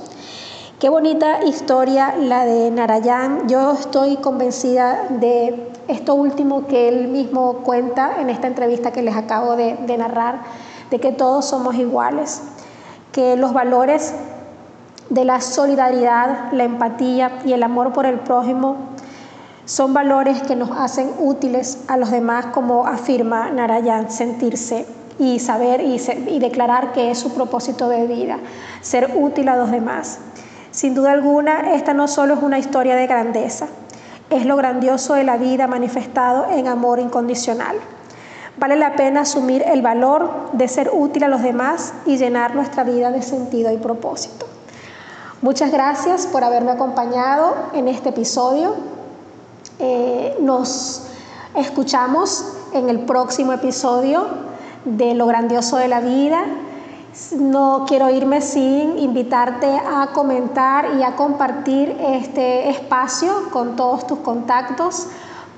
Qué 0.82 0.88
bonita 0.88 1.44
historia 1.44 2.16
la 2.18 2.44
de 2.44 2.68
Narayan. 2.72 3.48
Yo 3.48 3.70
estoy 3.70 4.16
convencida 4.16 5.06
de 5.10 5.70
esto 5.86 6.16
último 6.16 6.66
que 6.66 6.88
él 6.88 7.06
mismo 7.06 7.58
cuenta 7.58 8.20
en 8.20 8.28
esta 8.28 8.48
entrevista 8.48 8.90
que 8.90 9.00
les 9.00 9.14
acabo 9.14 9.54
de, 9.54 9.76
narrar, 9.96 10.40
de 10.90 10.98
que 10.98 11.12
todos 11.12 11.44
somos 11.44 11.76
iguales, 11.76 12.42
que 13.12 13.36
los 13.36 13.52
valores 13.52 14.12
de 15.08 15.24
la 15.24 15.40
solidaridad, 15.40 16.50
la 16.50 16.64
empatía 16.64 17.30
y 17.44 17.52
el 17.52 17.62
amor 17.62 17.92
por 17.92 18.04
el 18.04 18.18
prójimo 18.18 18.74
son 19.64 19.94
valores 19.94 20.42
que 20.42 20.56
nos 20.56 20.72
hacen 20.72 21.12
útiles 21.20 21.84
a 21.86 21.96
los 21.96 22.10
demás, 22.10 22.46
como 22.46 22.88
afirma 22.88 23.52
Narayan, 23.52 24.10
sentirse 24.10 24.84
y 25.16 25.38
saber 25.38 25.80
y, 25.80 26.38
declarar 26.40 26.90
que 26.90 27.12
es 27.12 27.18
su 27.20 27.32
propósito 27.34 27.88
de 27.88 28.08
vida, 28.08 28.38
ser 28.80 29.12
útil 29.14 29.48
a 29.48 29.54
los 29.54 29.70
demás. 29.70 30.18
Sin 30.72 30.94
duda 30.94 31.12
alguna, 31.12 31.74
esta 31.74 31.92
no 31.92 32.08
solo 32.08 32.32
es 32.34 32.42
una 32.42 32.58
historia 32.58 32.96
de 32.96 33.06
grandeza, 33.06 33.66
es 34.30 34.46
lo 34.46 34.56
grandioso 34.56 35.12
de 35.12 35.22
la 35.22 35.36
vida 35.36 35.66
manifestado 35.66 36.46
en 36.50 36.66
amor 36.66 36.98
incondicional. 36.98 37.76
Vale 38.56 38.76
la 38.76 38.96
pena 38.96 39.20
asumir 39.20 39.62
el 39.66 39.82
valor 39.82 40.50
de 40.52 40.68
ser 40.68 40.90
útil 40.90 41.24
a 41.24 41.28
los 41.28 41.42
demás 41.42 41.92
y 42.06 42.16
llenar 42.16 42.54
nuestra 42.54 42.84
vida 42.84 43.10
de 43.10 43.20
sentido 43.20 43.70
y 43.70 43.76
propósito. 43.76 44.46
Muchas 45.42 45.70
gracias 45.70 46.26
por 46.26 46.42
haberme 46.42 46.70
acompañado 46.70 47.54
en 47.74 47.86
este 47.88 48.08
episodio. 48.08 48.74
Eh, 49.78 50.36
nos 50.40 51.08
escuchamos 51.54 52.46
en 52.72 52.88
el 52.88 53.00
próximo 53.00 53.52
episodio 53.52 54.26
de 54.86 55.14
Lo 55.14 55.26
grandioso 55.26 55.76
de 55.76 55.88
la 55.88 56.00
vida. 56.00 56.42
No 57.38 57.84
quiero 57.86 58.08
irme 58.08 58.40
sin 58.40 58.98
invitarte 58.98 59.66
a 59.66 60.08
comentar 60.14 60.94
y 60.98 61.02
a 61.02 61.14
compartir 61.14 61.94
este 62.00 62.70
espacio 62.70 63.50
con 63.50 63.76
todos 63.76 64.06
tus 64.06 64.20
contactos 64.20 65.08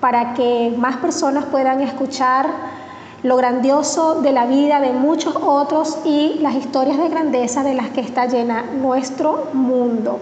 para 0.00 0.34
que 0.34 0.74
más 0.76 0.96
personas 0.96 1.44
puedan 1.44 1.80
escuchar 1.80 2.48
lo 3.22 3.36
grandioso 3.36 4.20
de 4.20 4.32
la 4.32 4.46
vida 4.46 4.80
de 4.80 4.94
muchos 4.94 5.36
otros 5.36 5.98
y 6.04 6.38
las 6.40 6.56
historias 6.56 6.98
de 6.98 7.08
grandeza 7.08 7.62
de 7.62 7.74
las 7.74 7.90
que 7.90 8.00
está 8.00 8.26
llena 8.26 8.62
nuestro 8.62 9.46
mundo. 9.52 10.18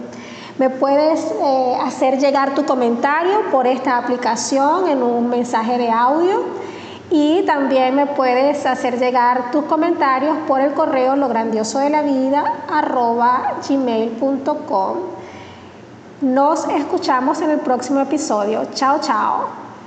Me 0.59 0.69
puedes 0.69 1.33
eh, 1.43 1.77
hacer 1.83 2.19
llegar 2.19 2.55
tu 2.55 2.67
comentario 2.67 3.51
por 3.51 3.67
esta 3.67 3.97
aplicación 3.97 4.87
en 4.87 5.03
un 5.03 5.31
mensaje 5.31 5.79
de 5.79 5.91
audio 5.91 6.43
y 7.13 7.43
también 7.45 7.95
me 7.95 8.07
puedes 8.07 8.65
hacer 8.65 8.99
llegar 8.99 9.51
tus 9.51 9.65
comentarios 9.65 10.35
por 10.49 10.63
el 10.63 10.73
correo 10.73 11.15
lo 11.15 11.29
grandioso 11.29 11.79
de 11.79 11.91
la 11.91 12.01
vida 12.01 12.43
gmail.com. 13.69 14.97
Nos 16.23 16.69
escuchamos 16.69 17.43
en 17.43 17.51
el 17.51 17.61
próximo 17.61 18.01
episodio. 18.01 18.67
Chao, 18.73 18.99
chao. 19.03 19.49